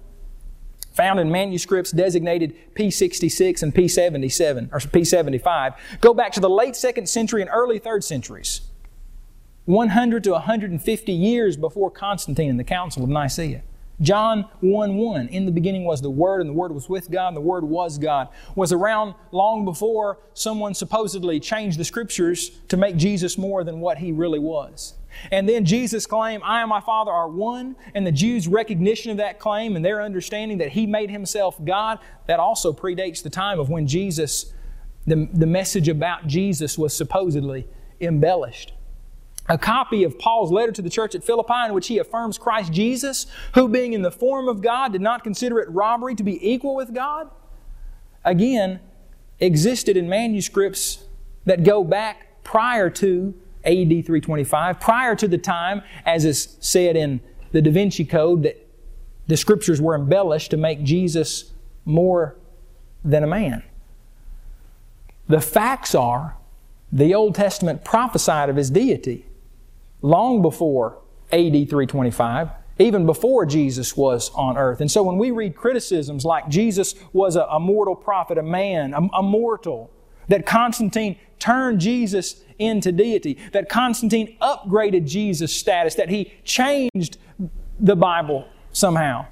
found 0.92 1.18
in 1.18 1.30
manuscripts 1.30 1.90
designated 1.90 2.54
P66 2.74 3.62
and 3.62 3.74
P77 3.74 4.72
or 4.72 4.78
P75 4.78 5.76
go 6.00 6.14
back 6.14 6.33
to 6.33 6.40
the 6.40 6.50
late 6.50 6.74
2nd 6.74 7.09
century 7.09 7.42
and 7.42 7.50
early 7.52 7.80
3rd 7.80 8.04
centuries. 8.04 8.61
100 9.66 10.22
to 10.24 10.33
150 10.33 11.12
years 11.12 11.57
before 11.57 11.90
Constantine 11.90 12.50
and 12.50 12.61
the 12.61 12.64
Council 12.64 13.02
of 13.02 13.09
Nicaea. 13.09 13.62
John 14.00 14.48
1 14.61 14.96
1, 14.96 15.28
in 15.28 15.46
the 15.46 15.52
beginning 15.52 15.85
was 15.85 16.02
the 16.02 16.11
Word, 16.11 16.40
and 16.40 16.50
the 16.50 16.54
Word 16.54 16.72
was 16.72 16.88
with 16.88 17.11
God, 17.11 17.28
and 17.28 17.37
the 17.37 17.40
Word 17.40 17.64
was 17.64 17.96
God, 17.96 18.28
was 18.57 18.72
around 18.72 19.14
long 19.30 19.64
before 19.64 20.18
someone 20.35 20.74
supposedly 20.74 21.38
changed 21.38 21.78
the 21.78 21.85
Scriptures 21.85 22.50
to 22.68 22.76
make 22.76 22.96
Jesus 22.96 23.38
more 23.38 23.62
than 23.62 23.80
what 23.80 23.98
He 23.98 24.11
really 24.11 24.40
was. 24.40 24.94
And 25.31 25.48
then 25.48 25.64
Jesus' 25.64 26.07
claim, 26.07 26.40
I 26.44 26.61
and 26.61 26.68
my 26.68 26.81
Father 26.81 27.11
are 27.11 27.29
one, 27.29 27.77
and 27.94 28.07
the 28.07 28.12
Jews' 28.12 28.48
recognition 28.48 29.11
of 29.11 29.16
that 29.18 29.38
claim 29.38 29.77
and 29.77 29.85
their 29.85 30.03
understanding 30.03 30.59
that 30.59 30.70
He 30.70 30.87
made 30.87 31.11
Himself 31.11 31.62
God, 31.64 31.98
that 32.27 32.40
also 32.40 32.72
predates 32.72 33.22
the 33.22 33.31
time 33.31 33.59
of 33.59 33.68
when 33.68 33.87
Jesus, 33.87 34.53
the, 35.07 35.29
the 35.33 35.46
message 35.46 35.88
about 35.88 36.27
Jesus 36.27 36.79
was 36.79 36.96
supposedly 36.96 37.66
embellished. 38.00 38.72
A 39.48 39.59
copy 39.59 40.05
of 40.05 40.18
Paul's 40.18 40.50
letter 40.50 40.72
to 40.72 40.81
the 40.81 40.88
church 40.88 41.14
at 41.14 41.22
Philippi, 41.22 41.66
in 41.66 41.74
which 41.74 41.88
he 41.88 41.98
affirms 41.98 42.38
Christ 42.38 42.72
Jesus, 42.72 43.27
who 43.55 43.68
being 43.68 43.92
in 43.92 44.00
the 44.00 44.11
form 44.11 44.48
of 44.48 44.62
God 44.62 44.92
did 44.92 45.03
not 45.03 45.22
consider 45.22 45.61
it 45.61 45.68
robbery 45.68 46.14
to 46.14 46.22
be 46.22 46.50
equal 46.50 46.74
with 46.74 46.94
God, 46.94 47.29
again, 48.24 48.81
existed 49.40 49.96
in 49.96 50.09
manuscripts 50.09 51.05
that 51.44 51.62
go 51.62 51.85
back 51.85 52.42
prior 52.42 52.88
to 52.88 53.35
AD 53.64 53.88
325, 53.88 54.81
prior 54.81 55.14
to 55.16 55.29
the 55.29 55.38
time, 55.38 55.83
as 56.05 56.24
is 56.24 56.57
said 56.61 56.96
in 56.96 57.20
the 57.53 57.62
Da 57.62 57.70
Vinci 57.70 58.05
Code, 58.05 58.42
that 58.42 58.66
the 59.27 59.37
scriptures 59.37 59.81
were 59.81 59.94
embellished 59.94 60.50
to 60.50 60.57
make 60.57 60.83
Jesus 60.83 61.53
more 61.85 62.37
than 63.05 63.22
a 63.22 63.27
man. 63.27 63.62
The 65.29 65.40
facts 65.40 65.94
are 65.94 66.37
the 66.92 67.14
Old 67.14 67.35
Testament 67.35 67.85
prophesied 67.85 68.48
of 68.48 68.57
his 68.57 68.70
deity 68.70 69.27
long 70.03 70.42
before 70.42 70.98
AD 71.33 71.53
325, 71.53 72.50
even 72.79 73.07
before 73.07 73.46
Jesus 73.46 73.96
was 73.96 74.31
on 74.35 74.59
earth. 74.59 74.81
And 74.81 74.90
so 74.90 75.03
when 75.03 75.16
we 75.16 75.31
read 75.31 75.57
criticisms 75.57 76.24
like 76.24 76.48
Jesus 76.48 76.94
was 77.12 77.37
a, 77.37 77.44
a 77.44 77.59
mortal 77.59 77.96
prophet, 77.96 78.37
a 78.37 78.42
man, 78.42 78.92
a, 78.92 79.00
a 79.14 79.22
mortal, 79.22 79.90
that 80.29 80.46
Constantine 80.46 81.16
turned 81.38 81.81
Jesus 81.81 82.43
into 82.59 82.93
deity, 82.93 83.38
that 83.53 83.69
Constantine 83.69 84.37
upgraded 84.40 85.07
Jesus' 85.07 85.55
status, 85.55 85.95
that 85.95 86.09
he 86.09 86.33
changed 86.45 87.19
the 87.79 87.97
Bible 87.97 88.47
somehow. 88.73 89.27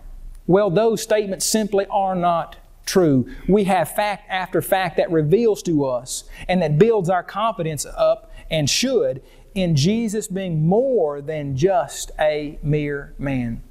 Well, 0.47 0.71
those 0.71 1.03
statements 1.03 1.47
simply 1.47 1.87
are 1.87 2.15
not 2.15 2.57
true. 2.85 3.29
We 3.49 3.65
have 3.65 3.91
fact 3.91 4.29
after 4.29 4.61
fact 4.61 4.97
that 4.97 5.11
reveals 5.11 5.63
to 5.65 5.85
us 5.85 6.25
and 6.49 6.61
that 6.63 6.79
builds 6.79 7.09
our 7.09 7.23
confidence 7.23 7.87
up 7.87 8.33
and 8.51 8.69
should 8.69 9.23
in 9.55 9.77
Jesus 9.77 10.29
being 10.29 10.67
more 10.67 11.21
than 11.21 11.57
just 11.57 12.11
a 12.19 12.59
mere 12.63 13.15
man. 13.19 13.63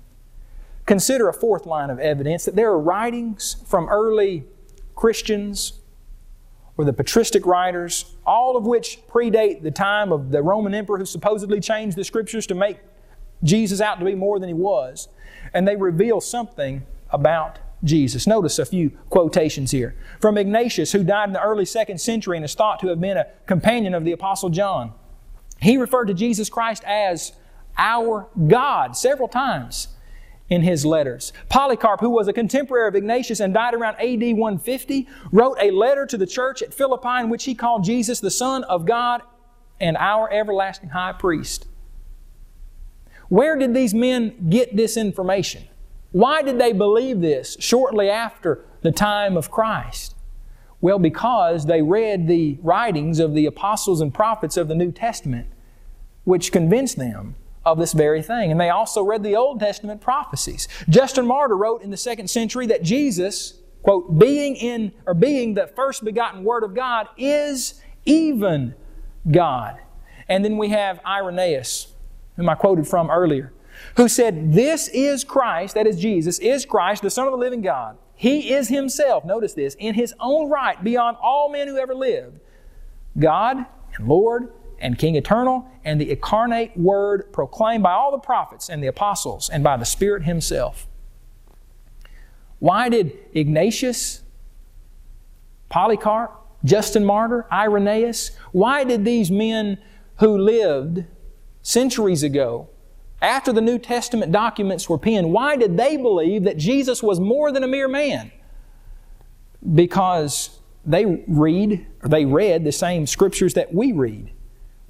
Consider 0.85 1.29
a 1.29 1.33
fourth 1.33 1.65
line 1.65 1.89
of 1.89 1.99
evidence 1.99 2.45
that 2.45 2.55
there 2.55 2.69
are 2.69 2.79
writings 2.79 3.57
from 3.67 3.89
early 3.89 4.45
Christians 4.95 5.80
or 6.77 6.85
the 6.85 6.93
patristic 6.93 7.45
writers, 7.45 8.15
all 8.25 8.55
of 8.55 8.65
which 8.65 8.99
predate 9.07 9.61
the 9.61 9.71
time 9.71 10.11
of 10.11 10.31
the 10.31 10.41
Roman 10.41 10.73
emperor 10.73 10.97
who 10.97 11.05
supposedly 11.05 11.59
changed 11.59 11.97
the 11.97 12.03
scriptures 12.03 12.47
to 12.47 12.55
make 12.55 12.79
Jesus 13.43 13.81
out 13.81 13.99
to 13.99 14.05
be 14.05 14.15
more 14.15 14.39
than 14.39 14.47
he 14.47 14.53
was. 14.53 15.09
And 15.53 15.67
they 15.67 15.75
reveal 15.75 16.21
something 16.21 16.85
about 17.09 17.59
Jesus. 17.83 18.27
Notice 18.27 18.59
a 18.59 18.65
few 18.65 18.91
quotations 19.09 19.71
here. 19.71 19.95
From 20.19 20.37
Ignatius, 20.37 20.91
who 20.91 21.03
died 21.03 21.29
in 21.29 21.33
the 21.33 21.41
early 21.41 21.65
second 21.65 21.99
century 21.99 22.37
and 22.37 22.45
is 22.45 22.53
thought 22.53 22.79
to 22.81 22.87
have 22.87 23.01
been 23.01 23.17
a 23.17 23.27
companion 23.47 23.93
of 23.93 24.05
the 24.05 24.11
Apostle 24.11 24.49
John. 24.49 24.93
He 25.59 25.77
referred 25.77 26.05
to 26.05 26.13
Jesus 26.13 26.49
Christ 26.49 26.83
as 26.85 27.33
our 27.77 28.27
God 28.47 28.95
several 28.95 29.27
times 29.27 29.89
in 30.51 30.61
his 30.61 30.85
letters. 30.85 31.31
Polycarp, 31.47 32.01
who 32.01 32.09
was 32.09 32.27
a 32.27 32.33
contemporary 32.33 32.89
of 32.89 32.93
Ignatius 32.93 33.39
and 33.39 33.53
died 33.53 33.73
around 33.73 33.95
AD 33.95 34.37
150, 34.37 35.07
wrote 35.31 35.57
a 35.61 35.71
letter 35.71 36.05
to 36.05 36.17
the 36.17 36.27
church 36.27 36.61
at 36.61 36.73
Philippi 36.73 37.21
in 37.21 37.29
which 37.29 37.45
he 37.45 37.55
called 37.55 37.85
Jesus 37.85 38.19
the 38.19 38.29
Son 38.29 38.65
of 38.65 38.85
God 38.85 39.21
and 39.79 39.95
our 39.95 40.31
everlasting 40.31 40.89
high 40.89 41.13
priest. 41.13 41.67
Where 43.29 43.57
did 43.57 43.73
these 43.73 43.93
men 43.93 44.49
get 44.49 44.75
this 44.75 44.97
information? 44.97 45.63
Why 46.11 46.41
did 46.41 46.59
they 46.59 46.73
believe 46.73 47.21
this 47.21 47.55
shortly 47.61 48.09
after 48.09 48.65
the 48.81 48.91
time 48.91 49.37
of 49.37 49.49
Christ? 49.49 50.15
Well, 50.81 50.99
because 50.99 51.65
they 51.65 51.81
read 51.81 52.27
the 52.27 52.59
writings 52.61 53.19
of 53.19 53.35
the 53.35 53.45
apostles 53.45 54.01
and 54.01 54.13
prophets 54.13 54.57
of 54.57 54.67
the 54.67 54.75
New 54.75 54.91
Testament, 54.91 55.47
which 56.25 56.51
convinced 56.51 56.97
them 56.97 57.35
of 57.65 57.77
this 57.77 57.93
very 57.93 58.21
thing. 58.21 58.51
And 58.51 58.59
they 58.59 58.69
also 58.69 59.03
read 59.03 59.23
the 59.23 59.35
Old 59.35 59.59
Testament 59.59 60.01
prophecies. 60.01 60.67
Justin 60.89 61.27
Martyr 61.27 61.55
wrote 61.55 61.81
in 61.81 61.91
the 61.91 61.97
second 61.97 62.29
century 62.29 62.67
that 62.67 62.83
Jesus, 62.83 63.59
quote, 63.83 64.17
being 64.17 64.55
in 64.55 64.91
or 65.05 65.13
being 65.13 65.53
the 65.53 65.67
first 65.67 66.03
begotten 66.03 66.43
Word 66.43 66.63
of 66.63 66.73
God, 66.73 67.07
is 67.17 67.81
even 68.05 68.73
God. 69.29 69.79
And 70.27 70.43
then 70.43 70.57
we 70.57 70.69
have 70.69 70.99
Irenaeus, 71.05 71.93
whom 72.35 72.49
I 72.49 72.55
quoted 72.55 72.87
from 72.87 73.11
earlier, 73.11 73.53
who 73.97 74.07
said, 74.07 74.53
This 74.53 74.87
is 74.89 75.23
Christ, 75.23 75.75
that 75.75 75.85
is 75.85 75.99
Jesus, 75.99 76.39
is 76.39 76.65
Christ, 76.65 77.03
the 77.03 77.09
Son 77.09 77.27
of 77.27 77.31
the 77.31 77.37
living 77.37 77.61
God. 77.61 77.97
He 78.15 78.53
is 78.53 78.69
Himself, 78.69 79.25
notice 79.25 79.53
this, 79.53 79.75
in 79.75 79.95
His 79.95 80.13
own 80.19 80.49
right, 80.49 80.81
beyond 80.83 81.17
all 81.21 81.51
men 81.51 81.67
who 81.67 81.77
ever 81.77 81.93
lived, 81.93 82.39
God 83.17 83.65
and 83.95 84.07
Lord 84.07 84.51
and 84.81 84.97
King 84.97 85.15
eternal, 85.15 85.69
and 85.85 86.01
the 86.01 86.11
incarnate 86.11 86.75
Word 86.75 87.31
proclaimed 87.31 87.83
by 87.83 87.93
all 87.93 88.11
the 88.11 88.17
prophets 88.17 88.69
and 88.69 88.83
the 88.83 88.87
apostles 88.87 89.49
and 89.49 89.63
by 89.63 89.77
the 89.77 89.85
Spirit 89.85 90.23
Himself. 90.23 90.87
Why 92.59 92.89
did 92.89 93.17
Ignatius, 93.33 94.21
Polycarp, 95.69 96.31
Justin 96.63 97.05
Martyr, 97.05 97.47
Irenaeus, 97.51 98.31
why 98.51 98.83
did 98.83 99.05
these 99.05 99.31
men 99.31 99.79
who 100.19 100.37
lived 100.37 101.05
centuries 101.63 102.23
ago 102.23 102.69
after 103.21 103.53
the 103.53 103.61
New 103.61 103.77
Testament 103.77 104.31
documents 104.31 104.89
were 104.89 104.97
penned, 104.97 105.31
why 105.31 105.55
did 105.55 105.77
they 105.77 105.95
believe 105.95 106.43
that 106.43 106.57
Jesus 106.57 107.03
was 107.03 107.19
more 107.19 107.51
than 107.51 107.63
a 107.63 107.67
mere 107.67 107.87
man? 107.87 108.31
Because 109.75 110.59
they 110.85 111.23
read, 111.27 111.85
or 112.01 112.09
they 112.09 112.25
read 112.25 112.63
the 112.63 112.71
same 112.71 113.05
scriptures 113.05 113.53
that 113.53 113.73
we 113.73 113.91
read, 113.91 114.31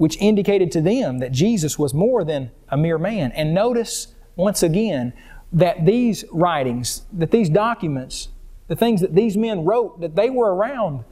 which 0.02 0.18
indicated 0.18 0.72
to 0.72 0.82
them 0.82 1.20
that 1.20 1.32
Jesus 1.32 1.78
was 1.78 1.94
more 1.94 2.24
than 2.24 2.50
a 2.70 2.76
mere 2.76 2.98
man. 2.98 3.32
And 3.34 3.54
notice 3.54 4.16
once 4.36 4.64
again 4.64 5.14
that 5.54 5.86
these 5.86 6.26
writings, 6.32 7.04
that 7.14 7.30
these 7.30 7.52
documents, 7.52 8.30
the 8.68 8.76
things 8.76 9.02
that 9.02 9.14
these 9.14 9.38
men 9.38 9.64
wrote, 9.64 10.02
that 10.02 10.16
they 10.16 10.32
were 10.32 10.56
around 10.56 11.04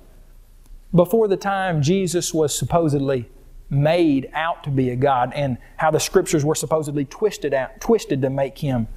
before 0.91 1.27
the 1.27 1.37
time 1.37 1.83
Jesus 1.83 2.33
was 2.33 2.57
supposedly 2.57 3.29
made 3.69 4.27
out 4.33 4.63
to 4.63 4.71
be 4.71 4.89
a 4.89 4.95
God 4.95 5.33
and 5.35 5.59
how 5.77 5.91
the 5.91 5.99
scriptures 5.99 6.43
were 6.43 6.55
supposedly 6.55 7.05
twisted 7.05 7.53
out, 7.53 7.79
twisted 7.79 8.23
to 8.23 8.31
make 8.31 8.57
him 8.57 8.87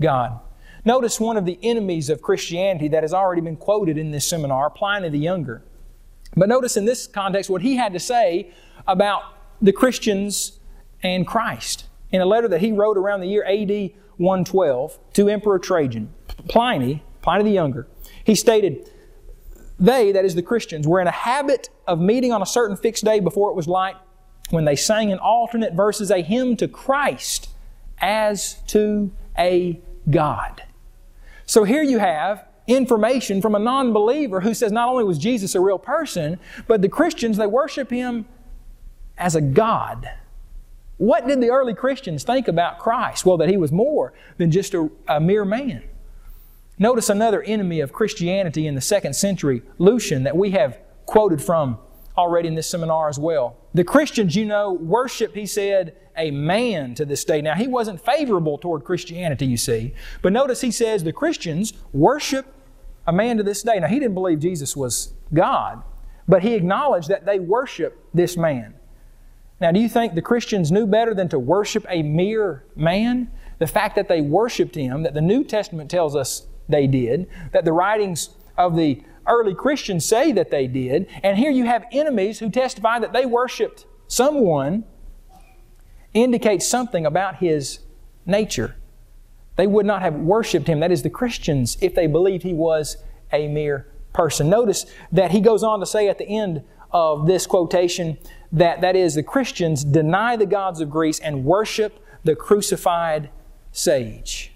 God. 0.00 0.38
Notice 0.84 1.18
one 1.18 1.36
of 1.36 1.44
the 1.44 1.58
enemies 1.60 2.08
of 2.08 2.22
Christianity 2.22 2.86
that 2.86 3.02
has 3.02 3.12
already 3.12 3.40
been 3.40 3.56
quoted 3.56 3.98
in 3.98 4.12
this 4.12 4.28
seminar, 4.28 4.70
Pliny 4.70 5.08
the 5.08 5.18
Younger. 5.18 5.64
But 6.36 6.48
notice 6.48 6.76
in 6.76 6.84
this 6.84 7.08
context 7.08 7.50
what 7.50 7.62
he 7.62 7.74
had 7.74 7.92
to 7.94 7.98
say 7.98 8.52
about 8.86 9.22
the 9.60 9.72
Christians 9.72 10.58
and 11.02 11.26
Christ. 11.26 11.86
In 12.10 12.20
a 12.20 12.26
letter 12.26 12.48
that 12.48 12.60
he 12.60 12.72
wrote 12.72 12.96
around 12.96 13.20
the 13.20 13.26
year 13.26 13.44
AD 13.44 13.92
112 14.16 14.98
to 15.14 15.28
Emperor 15.28 15.58
Trajan, 15.58 16.12
Pliny, 16.48 17.02
Pliny 17.22 17.44
the 17.44 17.50
Younger, 17.50 17.86
he 18.24 18.34
stated, 18.34 18.90
They, 19.78 20.12
that 20.12 20.24
is 20.24 20.34
the 20.34 20.42
Christians, 20.42 20.86
were 20.86 21.00
in 21.00 21.06
a 21.06 21.12
habit 21.12 21.68
of 21.86 22.00
meeting 22.00 22.32
on 22.32 22.42
a 22.42 22.46
certain 22.46 22.76
fixed 22.76 23.04
day 23.04 23.20
before 23.20 23.50
it 23.50 23.56
was 23.56 23.68
light 23.68 23.96
when 24.50 24.64
they 24.64 24.76
sang 24.76 25.10
in 25.10 25.18
alternate 25.18 25.74
verses 25.74 26.10
a 26.10 26.22
hymn 26.22 26.56
to 26.56 26.68
Christ 26.68 27.50
as 28.00 28.56
to 28.68 29.12
a 29.38 29.80
God. 30.10 30.62
So 31.46 31.64
here 31.64 31.82
you 31.82 31.98
have 31.98 32.46
information 32.66 33.42
from 33.42 33.54
a 33.54 33.58
non 33.58 33.92
believer 33.92 34.40
who 34.40 34.54
says 34.54 34.72
not 34.72 34.88
only 34.88 35.04
was 35.04 35.18
Jesus 35.18 35.54
a 35.54 35.60
real 35.60 35.78
person, 35.78 36.38
but 36.66 36.82
the 36.82 36.88
Christians, 36.88 37.36
they 37.36 37.46
worship 37.46 37.90
Him 37.90 38.26
as 39.20 39.36
a 39.36 39.40
God. 39.40 40.10
What 40.96 41.26
did 41.26 41.40
the 41.40 41.50
early 41.50 41.74
Christians 41.74 42.24
think 42.24 42.48
about 42.48 42.78
Christ? 42.78 43.24
Well, 43.24 43.36
that 43.36 43.48
He 43.48 43.56
was 43.56 43.70
more 43.70 44.12
than 44.38 44.50
just 44.50 44.74
a, 44.74 44.90
a 45.06 45.20
mere 45.20 45.44
man. 45.44 45.84
Notice 46.78 47.10
another 47.10 47.42
enemy 47.42 47.80
of 47.80 47.92
Christianity 47.92 48.66
in 48.66 48.74
the 48.74 48.80
second 48.80 49.14
century, 49.14 49.62
Lucian, 49.78 50.24
that 50.24 50.36
we 50.36 50.50
have 50.52 50.78
quoted 51.06 51.42
from 51.42 51.78
already 52.16 52.48
in 52.48 52.54
this 52.54 52.68
seminar 52.68 53.08
as 53.08 53.18
well. 53.18 53.56
The 53.74 53.84
Christians, 53.84 54.34
you 54.34 54.46
know, 54.46 54.72
worship, 54.72 55.34
he 55.34 55.46
said, 55.46 55.96
a 56.16 56.30
man 56.30 56.94
to 56.94 57.04
this 57.04 57.24
day. 57.24 57.40
Now, 57.40 57.54
he 57.54 57.66
wasn't 57.66 58.04
favorable 58.04 58.58
toward 58.58 58.84
Christianity, 58.84 59.46
you 59.46 59.56
see. 59.56 59.94
But 60.22 60.32
notice 60.32 60.60
he 60.60 60.70
says 60.70 61.04
the 61.04 61.12
Christians 61.12 61.72
worship 61.92 62.46
a 63.06 63.12
man 63.12 63.36
to 63.38 63.42
this 63.42 63.62
day. 63.62 63.78
Now, 63.78 63.86
he 63.86 63.98
didn't 63.98 64.14
believe 64.14 64.40
Jesus 64.40 64.76
was 64.76 65.14
God, 65.32 65.82
but 66.26 66.42
he 66.42 66.54
acknowledged 66.54 67.08
that 67.08 67.26
they 67.26 67.38
worship 67.38 68.06
this 68.12 68.36
man. 68.36 68.74
Now, 69.60 69.72
do 69.72 69.80
you 69.80 69.88
think 69.88 70.14
the 70.14 70.22
Christians 70.22 70.72
knew 70.72 70.86
better 70.86 71.14
than 71.14 71.28
to 71.28 71.38
worship 71.38 71.84
a 71.88 72.02
mere 72.02 72.64
man? 72.74 73.30
The 73.58 73.66
fact 73.66 73.94
that 73.96 74.08
they 74.08 74.22
worshiped 74.22 74.74
him, 74.74 75.02
that 75.02 75.12
the 75.12 75.20
New 75.20 75.44
Testament 75.44 75.90
tells 75.90 76.16
us 76.16 76.46
they 76.68 76.86
did, 76.86 77.28
that 77.52 77.64
the 77.64 77.72
writings 77.72 78.30
of 78.56 78.74
the 78.74 79.02
early 79.26 79.54
Christians 79.54 80.04
say 80.06 80.32
that 80.32 80.50
they 80.50 80.66
did. 80.66 81.06
And 81.22 81.36
here 81.36 81.50
you 81.50 81.64
have 81.66 81.84
enemies 81.92 82.38
who 82.38 82.48
testify 82.48 82.98
that 83.00 83.12
they 83.12 83.26
worshiped 83.26 83.84
someone, 84.06 84.84
indicates 86.14 86.66
something 86.66 87.04
about 87.04 87.36
his 87.36 87.80
nature. 88.24 88.76
They 89.56 89.66
would 89.66 89.86
not 89.86 90.00
have 90.00 90.14
worshiped 90.14 90.68
him, 90.68 90.80
that 90.80 90.90
is, 90.90 91.02
the 91.02 91.10
Christians, 91.10 91.76
if 91.82 91.94
they 91.94 92.06
believed 92.06 92.42
he 92.44 92.54
was 92.54 92.96
a 93.30 93.46
mere 93.46 93.86
person. 94.12 94.48
Notice 94.48 94.86
that 95.12 95.32
he 95.32 95.40
goes 95.40 95.62
on 95.62 95.80
to 95.80 95.86
say 95.86 96.08
at 96.08 96.18
the 96.18 96.26
end 96.26 96.64
of 96.92 97.26
this 97.26 97.46
quotation 97.46 98.18
that 98.52 98.80
that 98.80 98.96
is, 98.96 99.14
the 99.14 99.22
Christians 99.22 99.84
deny 99.84 100.36
the 100.36 100.46
gods 100.46 100.80
of 100.80 100.90
Greece 100.90 101.18
and 101.20 101.44
worship 101.44 102.04
the 102.24 102.34
crucified 102.34 103.30
sage, 103.72 104.52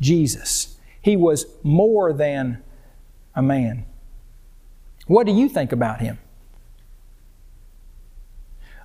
Jesus. 0.00 0.78
He 1.00 1.16
was 1.16 1.46
more 1.62 2.12
than 2.12 2.62
a 3.34 3.42
man. 3.42 3.86
What 5.06 5.26
do 5.26 5.32
you 5.32 5.48
think 5.48 5.72
about 5.72 6.00
him? 6.00 6.18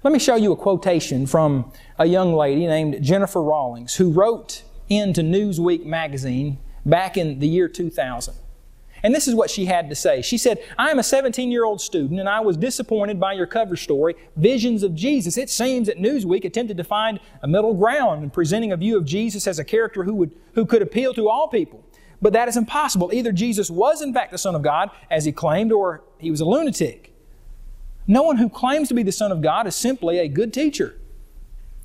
Let 0.03 0.13
me 0.13 0.19
show 0.19 0.35
you 0.35 0.51
a 0.51 0.55
quotation 0.55 1.25
from 1.25 1.71
a 1.97 2.05
young 2.05 2.33
lady 2.33 2.65
named 2.67 3.03
Jennifer 3.03 3.41
Rawlings 3.41 3.95
who 3.95 4.11
wrote 4.11 4.63
into 4.89 5.21
Newsweek 5.21 5.85
magazine 5.85 6.59
back 6.85 7.17
in 7.17 7.39
the 7.39 7.47
year 7.47 7.67
2000. 7.67 8.33
And 9.03 9.13
this 9.13 9.27
is 9.27 9.35
what 9.35 9.49
she 9.49 9.65
had 9.65 9.89
to 9.89 9.95
say. 9.95 10.21
She 10.21 10.37
said, 10.37 10.59
I 10.77 10.89
am 10.89 10.99
a 10.99 11.03
17 11.03 11.51
year 11.51 11.65
old 11.65 11.81
student 11.81 12.19
and 12.19 12.27
I 12.27 12.39
was 12.39 12.57
disappointed 12.57 13.19
by 13.19 13.33
your 13.33 13.45
cover 13.45 13.75
story, 13.75 14.15
Visions 14.35 14.83
of 14.83 14.95
Jesus. 14.95 15.37
It 15.37 15.49
seems 15.49 15.87
that 15.87 15.97
Newsweek 15.97 16.45
attempted 16.45 16.77
to 16.77 16.83
find 16.83 17.19
a 17.41 17.47
middle 17.47 17.73
ground 17.73 18.23
in 18.23 18.29
presenting 18.29 18.71
a 18.71 18.77
view 18.77 18.97
of 18.97 19.05
Jesus 19.05 19.47
as 19.47 19.59
a 19.59 19.63
character 19.63 20.03
who, 20.03 20.15
would, 20.15 20.31
who 20.53 20.65
could 20.65 20.81
appeal 20.81 21.13
to 21.13 21.29
all 21.29 21.47
people. 21.47 21.83
But 22.21 22.33
that 22.33 22.47
is 22.47 22.57
impossible. 22.57 23.11
Either 23.13 23.31
Jesus 23.31 23.69
was 23.69 24.01
in 24.01 24.13
fact 24.13 24.31
the 24.31 24.37
Son 24.37 24.55
of 24.55 24.63
God, 24.63 24.89
as 25.11 25.25
he 25.25 25.31
claimed, 25.31 25.71
or 25.71 26.03
he 26.17 26.31
was 26.31 26.41
a 26.41 26.45
lunatic. 26.45 27.13
No 28.07 28.23
one 28.23 28.37
who 28.37 28.49
claims 28.49 28.87
to 28.87 28.93
be 28.93 29.03
the 29.03 29.11
Son 29.11 29.31
of 29.31 29.41
God 29.41 29.67
is 29.67 29.75
simply 29.75 30.17
a 30.17 30.27
good 30.27 30.53
teacher. 30.53 30.97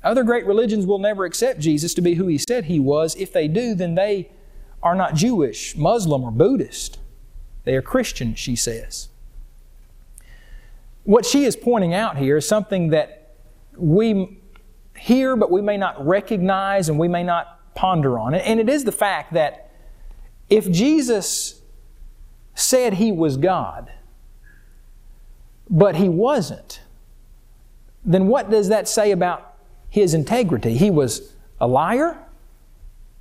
Other 0.03 0.23
great 0.23 0.45
religions 0.45 0.85
will 0.85 0.99
never 0.99 1.25
accept 1.25 1.59
Jesus 1.59 1.93
to 1.93 2.01
be 2.01 2.15
who 2.15 2.27
he 2.27 2.37
said 2.37 2.65
he 2.65 2.79
was. 2.79 3.15
If 3.15 3.31
they 3.31 3.47
do, 3.47 3.75
then 3.75 3.95
they 3.95 4.31
are 4.81 4.95
not 4.95 5.15
Jewish, 5.15 5.77
Muslim, 5.77 6.23
or 6.23 6.31
Buddhist. 6.31 6.99
They 7.63 7.75
are 7.75 7.81
Christian, 7.81 8.35
she 8.35 8.55
says. 8.55 9.09
What 11.03 11.25
she 11.25 11.45
is 11.45 11.55
pointing 11.55 11.93
out 11.93 12.17
here 12.17 12.37
is 12.37 12.47
something 12.47 12.89
that 12.89 13.33
we 13.75 14.39
hear, 14.97 15.35
but 15.35 15.51
we 15.51 15.61
may 15.61 15.77
not 15.77 16.05
recognize 16.05 16.89
and 16.89 16.97
we 16.97 17.07
may 17.07 17.23
not 17.23 17.59
ponder 17.75 18.19
on. 18.19 18.33
And 18.35 18.59
it 18.59 18.69
is 18.69 18.83
the 18.83 18.91
fact 18.91 19.33
that 19.33 19.71
if 20.49 20.69
Jesus 20.69 21.61
said 22.55 22.95
he 22.95 23.11
was 23.11 23.37
God, 23.37 23.91
but 25.69 25.95
he 25.95 26.07
wasn't, 26.07 26.81
then 28.05 28.27
what 28.27 28.49
does 28.49 28.67
that 28.69 28.87
say 28.87 29.11
about 29.11 29.55
his 29.89 30.13
integrity? 30.13 30.77
He 30.77 30.91
was 30.91 31.33
a 31.59 31.67
liar? 31.67 32.17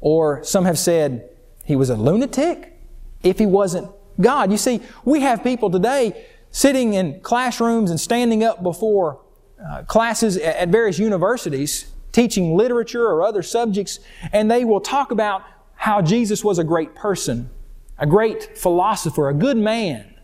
Or 0.00 0.42
some 0.42 0.64
have 0.64 0.78
said 0.78 1.30
he 1.64 1.76
was 1.76 1.88
a 1.88 1.96
lunatic 1.96 2.78
if 3.22 3.38
he 3.38 3.46
wasn't 3.46 3.90
God. 4.20 4.50
You 4.50 4.58
see, 4.58 4.80
we 5.04 5.20
have 5.20 5.42
people 5.42 5.70
today 5.70 6.26
sitting 6.50 6.94
in 6.94 7.20
classrooms 7.20 7.90
and 7.90 8.00
standing 8.00 8.44
up 8.44 8.62
before 8.62 9.20
uh, 9.64 9.82
classes 9.84 10.36
at 10.36 10.68
various 10.68 10.98
universities 10.98 11.92
teaching 12.12 12.54
literature 12.54 13.06
or 13.06 13.22
other 13.22 13.42
subjects, 13.42 13.98
and 14.32 14.50
they 14.50 14.64
will 14.64 14.80
talk 14.80 15.10
about 15.10 15.42
how 15.74 16.00
Jesus 16.00 16.44
was 16.44 16.58
a 16.58 16.64
great 16.64 16.94
person, 16.94 17.50
a 17.98 18.06
great 18.06 18.56
philosopher, 18.56 19.28
a 19.28 19.34
good 19.34 19.56
man, 19.56 20.14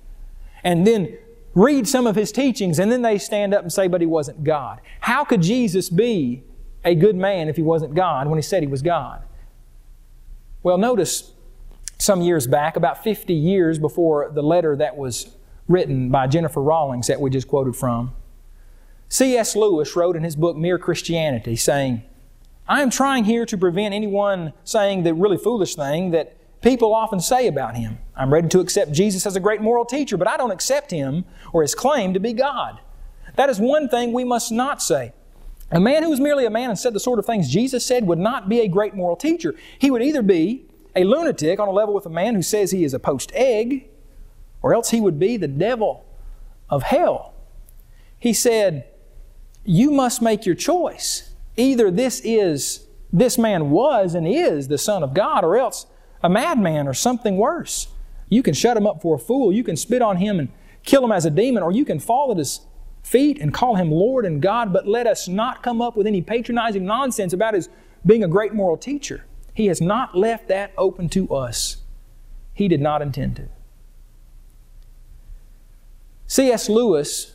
and 0.62 0.86
then 0.86 1.16
read 1.54 1.88
some 1.88 2.06
of 2.06 2.14
his 2.14 2.30
teachings, 2.30 2.78
and 2.78 2.92
then 2.92 3.02
they 3.02 3.18
stand 3.18 3.54
up 3.54 3.62
and 3.62 3.72
say, 3.72 3.88
but 3.88 4.00
he 4.00 4.06
wasn't 4.06 4.44
God. 4.44 4.80
How 5.00 5.24
could 5.24 5.42
Jesus 5.42 5.88
be 5.88 6.44
a 6.84 6.94
good 6.94 7.16
man 7.16 7.48
if 7.48 7.56
he 7.56 7.62
wasn't 7.62 7.94
God 7.94 8.28
when 8.28 8.38
he 8.38 8.42
said 8.42 8.62
he 8.62 8.68
was 8.68 8.82
God? 8.82 9.22
Well, 10.62 10.78
notice 10.78 11.32
some 11.98 12.22
years 12.22 12.46
back, 12.46 12.76
about 12.76 13.02
50 13.02 13.34
years 13.34 13.78
before 13.78 14.30
the 14.32 14.42
letter 14.42 14.76
that 14.76 14.96
was 14.96 15.34
written 15.66 16.10
by 16.10 16.26
Jennifer 16.26 16.62
Rawlings 16.62 17.08
that 17.08 17.20
we 17.20 17.30
just 17.30 17.48
quoted 17.48 17.76
from, 17.76 18.14
C.S. 19.08 19.56
Lewis 19.56 19.96
wrote 19.96 20.16
in 20.16 20.22
his 20.22 20.36
book 20.36 20.56
Mere 20.56 20.78
Christianity 20.78 21.56
saying, 21.56 22.02
I 22.68 22.82
am 22.82 22.90
trying 22.90 23.24
here 23.24 23.46
to 23.46 23.56
prevent 23.56 23.94
anyone 23.94 24.52
saying 24.64 25.02
the 25.02 25.14
really 25.14 25.38
foolish 25.38 25.74
thing 25.74 26.10
that 26.10 26.36
people 26.60 26.94
often 26.94 27.18
say 27.18 27.46
about 27.46 27.76
him. 27.76 27.98
I'm 28.14 28.32
ready 28.32 28.48
to 28.48 28.60
accept 28.60 28.92
Jesus 28.92 29.26
as 29.26 29.36
a 29.36 29.40
great 29.40 29.62
moral 29.62 29.84
teacher, 29.84 30.16
but 30.16 30.28
I 30.28 30.36
don't 30.36 30.50
accept 30.50 30.90
him 30.90 31.24
or 31.52 31.62
his 31.62 31.74
claim 31.74 32.12
to 32.14 32.20
be 32.20 32.32
God. 32.32 32.80
That 33.36 33.48
is 33.48 33.58
one 33.58 33.88
thing 33.88 34.12
we 34.12 34.24
must 34.24 34.52
not 34.52 34.82
say. 34.82 35.12
A 35.70 35.80
man 35.80 36.02
who 36.02 36.10
was 36.10 36.20
merely 36.20 36.44
a 36.44 36.50
man 36.50 36.70
and 36.70 36.78
said 36.78 36.92
the 36.92 37.00
sort 37.00 37.18
of 37.18 37.26
things 37.26 37.48
Jesus 37.48 37.84
said 37.84 38.06
would 38.06 38.18
not 38.18 38.48
be 38.48 38.60
a 38.60 38.68
great 38.68 38.94
moral 38.94 39.16
teacher. 39.16 39.54
He 39.78 39.90
would 39.90 40.02
either 40.02 40.22
be 40.22 40.67
a 40.98 41.04
lunatic 41.04 41.60
on 41.60 41.68
a 41.68 41.70
level 41.70 41.94
with 41.94 42.06
a 42.06 42.10
man 42.10 42.34
who 42.34 42.42
says 42.42 42.72
he 42.72 42.82
is 42.82 42.92
a 42.92 42.98
poached 42.98 43.30
egg, 43.32 43.88
or 44.62 44.74
else 44.74 44.90
he 44.90 45.00
would 45.00 45.18
be 45.18 45.36
the 45.36 45.48
devil 45.48 46.04
of 46.68 46.82
hell. 46.82 47.34
He 48.18 48.32
said, 48.32 48.84
You 49.64 49.92
must 49.92 50.20
make 50.20 50.44
your 50.44 50.56
choice. 50.56 51.34
Either 51.56 51.90
this 51.90 52.20
is, 52.24 52.86
this 53.12 53.38
man 53.38 53.70
was 53.70 54.14
and 54.14 54.26
is 54.26 54.66
the 54.66 54.78
Son 54.78 55.04
of 55.04 55.14
God, 55.14 55.44
or 55.44 55.56
else 55.56 55.86
a 56.22 56.28
madman 56.28 56.88
or 56.88 56.94
something 56.94 57.36
worse. 57.36 57.88
You 58.28 58.42
can 58.42 58.54
shut 58.54 58.76
him 58.76 58.86
up 58.86 59.00
for 59.00 59.14
a 59.14 59.18
fool, 59.18 59.52
you 59.52 59.62
can 59.62 59.76
spit 59.76 60.02
on 60.02 60.16
him 60.16 60.40
and 60.40 60.48
kill 60.82 61.04
him 61.04 61.12
as 61.12 61.24
a 61.24 61.30
demon, 61.30 61.62
or 61.62 61.70
you 61.70 61.84
can 61.84 62.00
fall 62.00 62.32
at 62.32 62.38
his 62.38 62.60
feet 63.04 63.40
and 63.40 63.54
call 63.54 63.76
him 63.76 63.92
Lord 63.92 64.26
and 64.26 64.42
God, 64.42 64.72
but 64.72 64.88
let 64.88 65.06
us 65.06 65.28
not 65.28 65.62
come 65.62 65.80
up 65.80 65.96
with 65.96 66.08
any 66.08 66.22
patronizing 66.22 66.84
nonsense 66.84 67.32
about 67.32 67.54
his 67.54 67.68
being 68.04 68.24
a 68.24 68.28
great 68.28 68.52
moral 68.52 68.76
teacher. 68.76 69.24
He 69.58 69.66
has 69.66 69.80
not 69.80 70.16
left 70.16 70.46
that 70.46 70.72
open 70.78 71.08
to 71.08 71.34
us. 71.34 71.78
He 72.54 72.68
did 72.68 72.80
not 72.80 73.02
intend 73.02 73.34
to. 73.34 73.48
C.S. 76.28 76.68
Lewis 76.68 77.34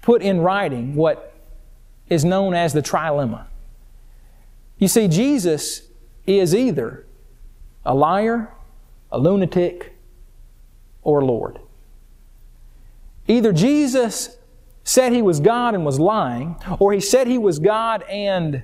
put 0.00 0.22
in 0.22 0.40
writing 0.40 0.94
what 0.94 1.34
is 2.08 2.24
known 2.24 2.54
as 2.54 2.72
the 2.72 2.80
trilemma. 2.80 3.48
You 4.78 4.88
see, 4.88 5.08
Jesus 5.08 5.82
is 6.26 6.54
either 6.54 7.04
a 7.84 7.94
liar, 7.94 8.50
a 9.12 9.18
lunatic, 9.18 9.94
or 11.02 11.22
Lord. 11.22 11.58
Either 13.28 13.52
Jesus 13.52 14.38
said 14.84 15.12
he 15.12 15.20
was 15.20 15.38
God 15.38 15.74
and 15.74 15.84
was 15.84 16.00
lying, 16.00 16.56
or 16.78 16.94
he 16.94 17.00
said 17.00 17.26
he 17.26 17.36
was 17.36 17.58
God 17.58 18.04
and 18.08 18.62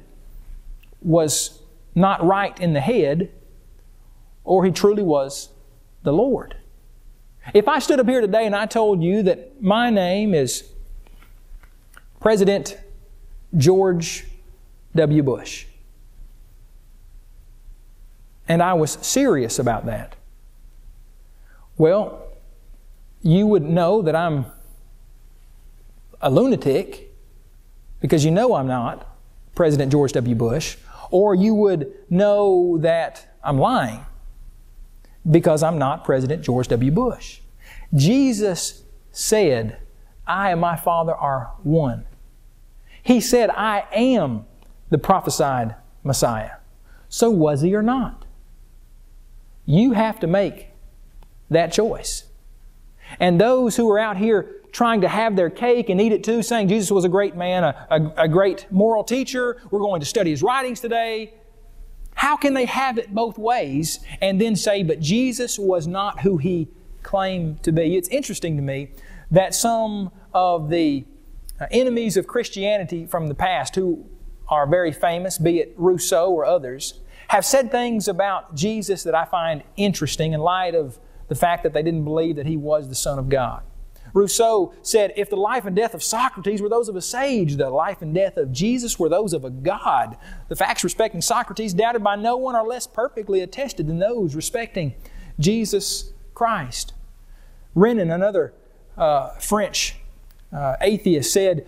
was 1.03 1.59
not 1.95 2.25
right 2.25 2.59
in 2.61 2.73
the 2.73 2.81
head, 2.81 3.31
or 4.45 4.65
he 4.65 4.71
truly 4.71 5.03
was 5.03 5.51
the 6.03 6.13
Lord. 6.13 6.57
If 7.55 7.69
I 7.69 7.79
stood 7.81 8.01
up 8.01 8.09
here 8.09 8.21
today 8.21 8.47
and 8.47 8.55
I 8.55 8.67
told 8.67 9.03
you 9.03 9.23
that 9.25 9.63
my 9.63 9.91
name 9.91 10.35
is 10.35 10.69
President 12.21 12.79
George 13.57 14.27
W. 14.95 15.23
Bush, 15.23 15.67
and 18.49 18.63
I 18.63 18.75
was 18.75 18.93
serious 18.93 19.59
about 19.59 19.87
that, 19.87 20.17
well, 21.77 22.23
you 23.23 23.47
would 23.47 23.63
know 23.63 24.03
that 24.03 24.15
I'm 24.15 24.47
a 26.21 26.31
lunatic 26.31 27.13
because 28.01 28.25
you 28.25 28.31
know 28.31 28.55
I'm 28.55 28.67
not 28.67 29.07
President 29.55 29.91
George 29.91 30.13
W. 30.13 30.35
Bush 30.35 30.77
or 31.13 31.35
you 31.35 31.55
would 31.55 31.93
know 32.11 32.79
that 32.79 33.29
I'm 33.45 33.59
lying 33.59 34.05
because 35.31 35.63
I'm 35.63 35.79
not 35.79 36.05
President 36.05 36.43
George 36.43 36.67
W. 36.69 36.91
Bush. 36.91 37.41
Jesus 37.95 38.83
said, 39.13 39.77
I 40.27 40.51
and 40.51 40.61
my 40.61 40.75
Father 40.75 41.15
are 41.15 41.53
one. 41.63 42.07
He 43.03 43.21
said, 43.21 43.51
I 43.51 43.85
am 43.93 44.47
the 44.91 44.99
prophesied 44.99 45.77
Messiah. 46.03 46.57
So 47.09 47.31
was 47.31 47.61
he 47.61 47.75
or 47.75 47.83
not? 47.83 48.25
You 49.67 49.93
have 49.93 50.19
to 50.21 50.27
make 50.27 50.69
that 51.51 51.73
choice. 51.73 52.25
And 53.21 53.41
those 53.41 53.77
who 53.77 53.91
are 53.91 53.99
out 53.99 54.17
here 54.17 54.62
trying 54.73 55.03
to 55.03 55.09
have 55.09 55.37
their 55.37 55.51
cake 55.51 55.91
and 55.91 56.01
eat 56.01 56.13
it 56.13 56.25
too, 56.25 56.43
saying 56.43 56.69
Jesus 56.69 56.91
was 56.91 57.05
a 57.05 57.09
great 57.09 57.37
man, 57.37 57.63
a, 57.63 57.87
a, 57.91 58.23
a 58.25 58.29
great 58.29 58.67
moral 58.71 59.05
teacher. 59.05 59.61
We're 59.71 59.81
going 59.81 60.01
to 60.01 60.07
study 60.07 60.31
his 60.31 60.43
writings 60.43 60.81
today. 60.81 61.35
How 62.15 62.37
can 62.37 62.55
they 62.55 62.65
have 62.65 62.99
it 62.99 63.15
both 63.15 63.39
ways 63.39 64.01
and 64.21 64.41
then 64.41 64.57
say, 64.57 64.83
but 64.83 65.01
Jesus 65.01 65.59
was 65.59 65.87
not 65.87 66.21
who 66.21 66.39
he 66.39 66.69
claimed 67.03 67.63
to 67.63 67.73
be? 67.73 67.97
It's 67.97 68.09
interesting 68.09 68.57
to 68.57 68.63
me 68.63 68.91
that 69.31 69.55
some 69.55 70.11
of 70.33 70.71
the 70.71 71.05
uh, 71.61 71.67
enemies 71.71 72.17
of 72.17 72.27
Christianity 72.27 73.07
from 73.07 73.29
the 73.29 73.35
past, 73.35 73.75
who 73.75 74.07
are 74.49 74.67
very 74.67 74.93
famous, 74.93 75.39
be 75.39 75.61
it 75.61 75.75
Rousseau 75.77 76.31
or 76.31 76.45
others, 76.45 77.01
have 77.29 77.45
said 77.45 77.71
things 77.71 78.09
about 78.09 78.55
Jesus 78.55 79.03
that 79.05 79.15
I 79.15 79.25
find 79.25 79.63
interesting 79.77 80.33
in 80.33 80.41
light 80.41 80.75
of 80.75 80.99
the 81.29 81.35
fact 81.35 81.63
that 81.63 81.73
they 81.73 81.83
didn't 81.83 82.05
believe 82.05 82.37
that 82.37 82.47
he 82.47 82.57
was 82.57 82.89
the 82.89 82.95
Son 82.95 83.19
of 83.19 83.29
God. 83.29 83.63
Rousseau 84.13 84.75
said, 84.83 85.13
If 85.17 85.31
the 85.31 85.37
life 85.37 85.65
and 85.65 85.75
death 85.75 85.95
of 85.95 86.03
Socrates 86.03 86.61
were 86.61 86.69
those 86.69 86.89
of 86.89 86.97
a 86.97 87.03
sage, 87.03 87.57
the 87.57 87.71
life 87.71 88.03
and 88.03 88.15
death 88.15 88.37
of 88.37 88.53
Jesus 88.53 88.99
were 88.99 89.09
those 89.09 89.33
of 89.33 89.45
a 89.45 89.51
God. 89.51 90.17
The 90.49 90.57
facts 90.57 90.85
respecting 90.85 91.21
Socrates, 91.21 91.75
doubted 91.75 92.05
by 92.05 92.17
no 92.17 92.37
one, 92.37 92.55
are 92.55 92.67
less 92.67 92.87
perfectly 92.87 93.41
attested 93.41 93.87
than 93.87 93.99
those 93.99 94.35
respecting 94.35 94.95
Jesus 95.39 96.13
Christ. 96.35 96.95
Renan, 97.75 98.11
another 98.11 98.53
uh, 98.97 99.31
French 99.39 99.97
uh, 100.53 100.77
atheist, 100.81 101.33
said 101.33 101.67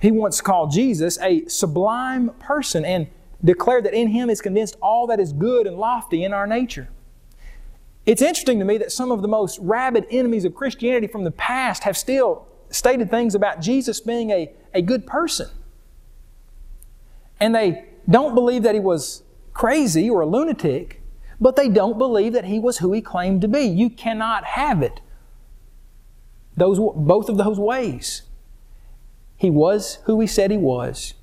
he 0.00 0.10
once 0.10 0.40
called 0.40 0.72
Jesus 0.72 1.18
a 1.20 1.46
sublime 1.46 2.30
person 2.38 2.84
and 2.84 3.08
declared 3.42 3.84
that 3.84 3.94
in 3.94 4.08
him 4.08 4.30
is 4.30 4.40
condensed 4.40 4.76
all 4.80 5.06
that 5.06 5.20
is 5.20 5.32
good 5.32 5.66
and 5.66 5.76
lofty 5.76 6.24
in 6.24 6.32
our 6.32 6.46
nature. 6.46 6.88
It's 8.06 8.20
interesting 8.20 8.58
to 8.58 8.64
me 8.64 8.78
that 8.78 8.92
some 8.92 9.10
of 9.10 9.22
the 9.22 9.28
most 9.28 9.58
rabid 9.60 10.06
enemies 10.10 10.44
of 10.44 10.54
Christianity 10.54 11.06
from 11.06 11.24
the 11.24 11.30
past 11.30 11.84
have 11.84 11.96
still 11.96 12.46
stated 12.68 13.10
things 13.10 13.34
about 13.34 13.60
Jesus 13.60 14.00
being 14.00 14.30
a, 14.30 14.52
a 14.74 14.82
good 14.82 15.06
person. 15.06 15.48
And 17.40 17.54
they 17.54 17.86
don't 18.08 18.34
believe 18.34 18.62
that 18.64 18.74
he 18.74 18.80
was 18.80 19.22
crazy 19.52 20.10
or 20.10 20.20
a 20.20 20.26
lunatic, 20.26 21.00
but 21.40 21.56
they 21.56 21.68
don't 21.68 21.96
believe 21.96 22.32
that 22.34 22.44
he 22.44 22.58
was 22.58 22.78
who 22.78 22.92
he 22.92 23.00
claimed 23.00 23.40
to 23.40 23.48
be. 23.48 23.62
You 23.62 23.88
cannot 23.88 24.44
have 24.44 24.82
it 24.82 25.00
those, 26.56 26.78
both 26.78 27.28
of 27.28 27.36
those 27.36 27.58
ways. 27.58 28.22
He 29.36 29.50
was 29.50 29.98
who 30.04 30.20
he 30.20 30.26
said 30.26 30.50
he 30.50 30.56
was, 30.56 31.14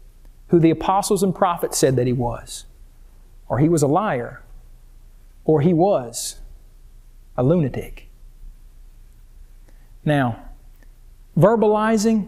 who 0.47 0.59
the 0.59 0.71
apostles 0.71 1.23
and 1.23 1.33
prophets 1.33 1.77
said 1.77 1.95
that 1.95 2.07
he 2.07 2.13
was, 2.13 2.65
or 3.47 3.59
he 3.59 3.69
was 3.69 3.81
a 3.81 3.87
liar, 3.87 4.41
or 5.45 5.61
he 5.61 5.73
was 5.73 6.40
a 7.41 7.43
lunatic. 7.43 8.07
Now, 10.05 10.43
verbalizing 11.35 12.27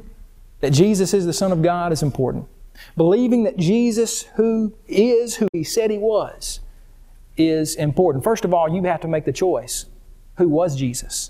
that 0.59 0.72
Jesus 0.72 1.14
is 1.14 1.26
the 1.28 1.34
Son 1.34 1.51
of 1.51 1.61
God 1.61 1.91
is 1.91 2.01
important. 2.01 2.47
Believing 2.97 3.43
that 3.43 3.55
Jesus, 3.55 4.24
who 4.36 4.74
is 4.88 5.36
who 5.36 5.47
he 5.53 5.64
said 5.64 5.91
he 5.91 5.99
was, 5.99 6.61
is 7.38 7.76
important. 7.76 8.24
First 8.24 8.43
of 8.43 8.55
all, 8.55 8.74
you 8.74 8.82
have 8.84 9.01
to 9.01 9.07
make 9.07 9.26
the 9.26 9.32
choice. 9.32 9.86
Who 10.38 10.49
was 10.49 10.76
Jesus? 10.76 11.30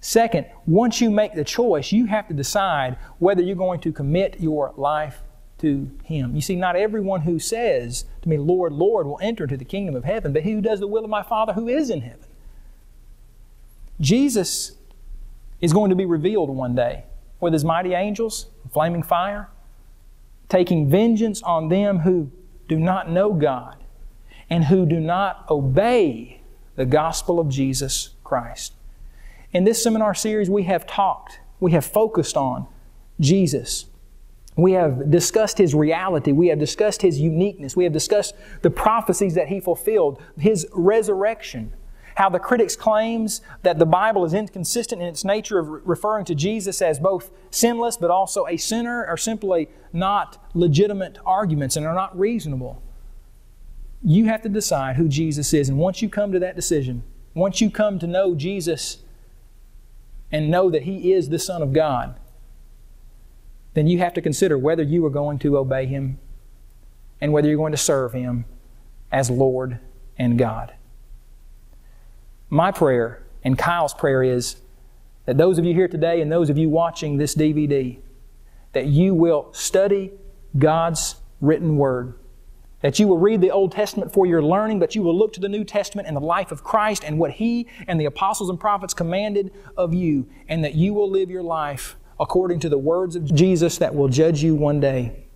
Second, 0.00 0.46
once 0.64 1.00
you 1.00 1.10
make 1.10 1.34
the 1.34 1.42
choice, 1.42 1.90
you 1.90 2.06
have 2.06 2.28
to 2.28 2.34
decide 2.34 2.96
whether 3.18 3.42
you're 3.42 3.56
going 3.56 3.80
to 3.80 3.90
commit 3.90 4.38
your 4.38 4.72
life 4.76 5.22
to 5.58 5.90
Him. 6.04 6.36
You 6.36 6.42
see, 6.42 6.54
not 6.54 6.76
everyone 6.76 7.22
who 7.22 7.40
says 7.40 8.04
to 8.22 8.28
me, 8.28 8.36
Lord, 8.36 8.72
Lord, 8.72 9.06
will 9.06 9.18
enter 9.20 9.44
into 9.44 9.56
the 9.56 9.64
kingdom 9.64 9.96
of 9.96 10.04
heaven, 10.04 10.32
but 10.32 10.44
he 10.44 10.52
who 10.52 10.60
does 10.60 10.78
the 10.78 10.86
will 10.86 11.02
of 11.02 11.10
my 11.10 11.24
Father 11.24 11.54
who 11.54 11.66
is 11.66 11.90
in 11.90 12.02
heaven. 12.02 12.28
Jesus 14.00 14.72
is 15.60 15.72
going 15.72 15.90
to 15.90 15.96
be 15.96 16.04
revealed 16.04 16.50
one 16.50 16.74
day 16.74 17.04
with 17.40 17.52
His 17.52 17.64
mighty 17.64 17.94
angels, 17.94 18.46
flaming 18.72 19.02
fire, 19.02 19.48
taking 20.48 20.90
vengeance 20.90 21.42
on 21.42 21.68
them 21.68 22.00
who 22.00 22.30
do 22.68 22.78
not 22.78 23.10
know 23.10 23.32
God 23.32 23.76
and 24.50 24.64
who 24.64 24.86
do 24.86 25.00
not 25.00 25.46
obey 25.50 26.40
the 26.76 26.84
gospel 26.84 27.38
of 27.40 27.48
Jesus 27.48 28.10
Christ. 28.24 28.74
In 29.52 29.64
this 29.64 29.82
seminar 29.82 30.14
series, 30.14 30.50
we 30.50 30.64
have 30.64 30.86
talked, 30.86 31.40
we 31.60 31.72
have 31.72 31.84
focused 31.84 32.36
on 32.36 32.66
Jesus. 33.20 33.86
We 34.56 34.72
have 34.72 35.10
discussed 35.10 35.58
His 35.58 35.74
reality. 35.74 36.32
We 36.32 36.48
have 36.48 36.58
discussed 36.58 37.02
His 37.02 37.20
uniqueness. 37.20 37.76
We 37.76 37.84
have 37.84 37.92
discussed 37.92 38.34
the 38.62 38.70
prophecies 38.70 39.34
that 39.34 39.48
He 39.48 39.60
fulfilled, 39.60 40.20
His 40.38 40.66
resurrection, 40.72 41.72
how 42.14 42.28
the 42.28 42.38
critics' 42.38 42.76
claims 42.76 43.40
that 43.62 43.78
the 43.78 43.86
Bible 43.86 44.24
is 44.24 44.34
inconsistent 44.34 45.02
in 45.02 45.08
its 45.08 45.24
nature 45.24 45.58
of 45.58 45.68
referring 45.86 46.24
to 46.26 46.34
Jesus 46.34 46.80
as 46.80 46.98
both 46.98 47.30
sinless 47.50 47.96
but 47.96 48.10
also 48.10 48.46
a 48.46 48.56
sinner 48.56 49.04
are 49.04 49.16
simply 49.16 49.68
not 49.92 50.42
legitimate 50.54 51.18
arguments 51.26 51.76
and 51.76 51.86
are 51.86 51.94
not 51.94 52.16
reasonable. 52.18 52.82
You 54.02 54.26
have 54.26 54.42
to 54.42 54.48
decide 54.48 54.96
who 54.96 55.08
Jesus 55.08 55.52
is. 55.52 55.68
And 55.68 55.78
once 55.78 56.02
you 56.02 56.08
come 56.08 56.30
to 56.32 56.38
that 56.38 56.56
decision, 56.56 57.02
once 57.34 57.60
you 57.60 57.70
come 57.70 57.98
to 57.98 58.06
know 58.06 58.34
Jesus 58.34 58.98
and 60.30 60.50
know 60.50 60.70
that 60.70 60.82
He 60.82 61.12
is 61.12 61.28
the 61.28 61.38
Son 61.38 61.62
of 61.62 61.72
God, 61.72 62.18
then 63.72 63.88
you 63.88 63.98
have 63.98 64.14
to 64.14 64.22
consider 64.22 64.56
whether 64.56 64.82
you 64.82 65.04
are 65.04 65.10
going 65.10 65.38
to 65.40 65.58
obey 65.58 65.86
Him 65.86 66.18
and 67.20 67.32
whether 67.32 67.48
you're 67.48 67.56
going 67.56 67.72
to 67.72 67.78
serve 67.78 68.12
Him 68.12 68.44
as 69.10 69.30
Lord 69.30 69.80
and 70.16 70.38
God. 70.38 70.74
My 72.54 72.70
prayer 72.70 73.20
and 73.42 73.58
Kyle's 73.58 73.94
prayer 73.94 74.22
is 74.22 74.58
that 75.26 75.36
those 75.36 75.58
of 75.58 75.64
you 75.64 75.74
here 75.74 75.88
today 75.88 76.20
and 76.20 76.30
those 76.30 76.50
of 76.50 76.56
you 76.56 76.68
watching 76.68 77.16
this 77.16 77.34
DVD, 77.34 77.98
that 78.74 78.86
you 78.86 79.12
will 79.12 79.52
study 79.52 80.12
God's 80.56 81.16
written 81.40 81.78
Word. 81.78 82.14
That 82.80 83.00
you 83.00 83.08
will 83.08 83.18
read 83.18 83.40
the 83.40 83.50
Old 83.50 83.72
Testament 83.72 84.12
for 84.12 84.24
your 84.24 84.40
learning, 84.40 84.78
but 84.78 84.94
you 84.94 85.02
will 85.02 85.18
look 85.18 85.32
to 85.32 85.40
the 85.40 85.48
New 85.48 85.64
Testament 85.64 86.06
and 86.06 86.16
the 86.16 86.20
life 86.20 86.52
of 86.52 86.62
Christ 86.62 87.02
and 87.02 87.18
what 87.18 87.32
He 87.32 87.66
and 87.88 88.00
the 88.00 88.04
apostles 88.04 88.48
and 88.48 88.60
prophets 88.60 88.94
commanded 88.94 89.50
of 89.76 89.92
you, 89.92 90.28
and 90.48 90.62
that 90.62 90.76
you 90.76 90.94
will 90.94 91.10
live 91.10 91.30
your 91.30 91.42
life 91.42 91.96
according 92.20 92.60
to 92.60 92.68
the 92.68 92.78
words 92.78 93.16
of 93.16 93.34
Jesus 93.34 93.78
that 93.78 93.96
will 93.96 94.06
judge 94.06 94.44
you 94.44 94.54
one 94.54 94.78
day. 94.78 95.26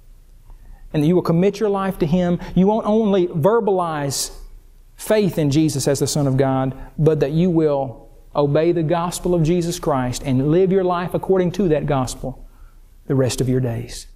And 0.93 1.03
that 1.03 1.09
you 1.09 1.17
will 1.17 1.23
commit 1.23 1.59
your 1.59 1.69
life 1.69 1.99
to 1.99 2.07
Him. 2.07 2.39
You 2.55 2.69
won't 2.69 2.87
only 2.87 3.27
verbalize 3.27 4.31
faith 4.99 5.39
in 5.39 5.51
Jesus 5.51 5.89
as 5.89 6.01
the 6.01 6.07
Son 6.07 6.27
of 6.27 6.37
God, 6.37 6.77
but 6.99 7.21
that 7.21 7.31
you 7.31 7.49
will 7.49 8.11
obey 8.35 8.73
the 8.73 8.83
gospel 8.83 9.35
of 9.35 9.43
Jesus 9.43 9.79
Christ 9.79 10.23
and 10.25 10.51
live 10.51 10.71
your 10.71 10.85
life 10.85 11.15
according 11.15 11.53
to 11.53 11.69
that 11.69 11.87
gospel 11.87 12.47
the 13.07 13.15
rest 13.15 13.41
of 13.41 13.49
your 13.49 13.61
days. 13.61 14.08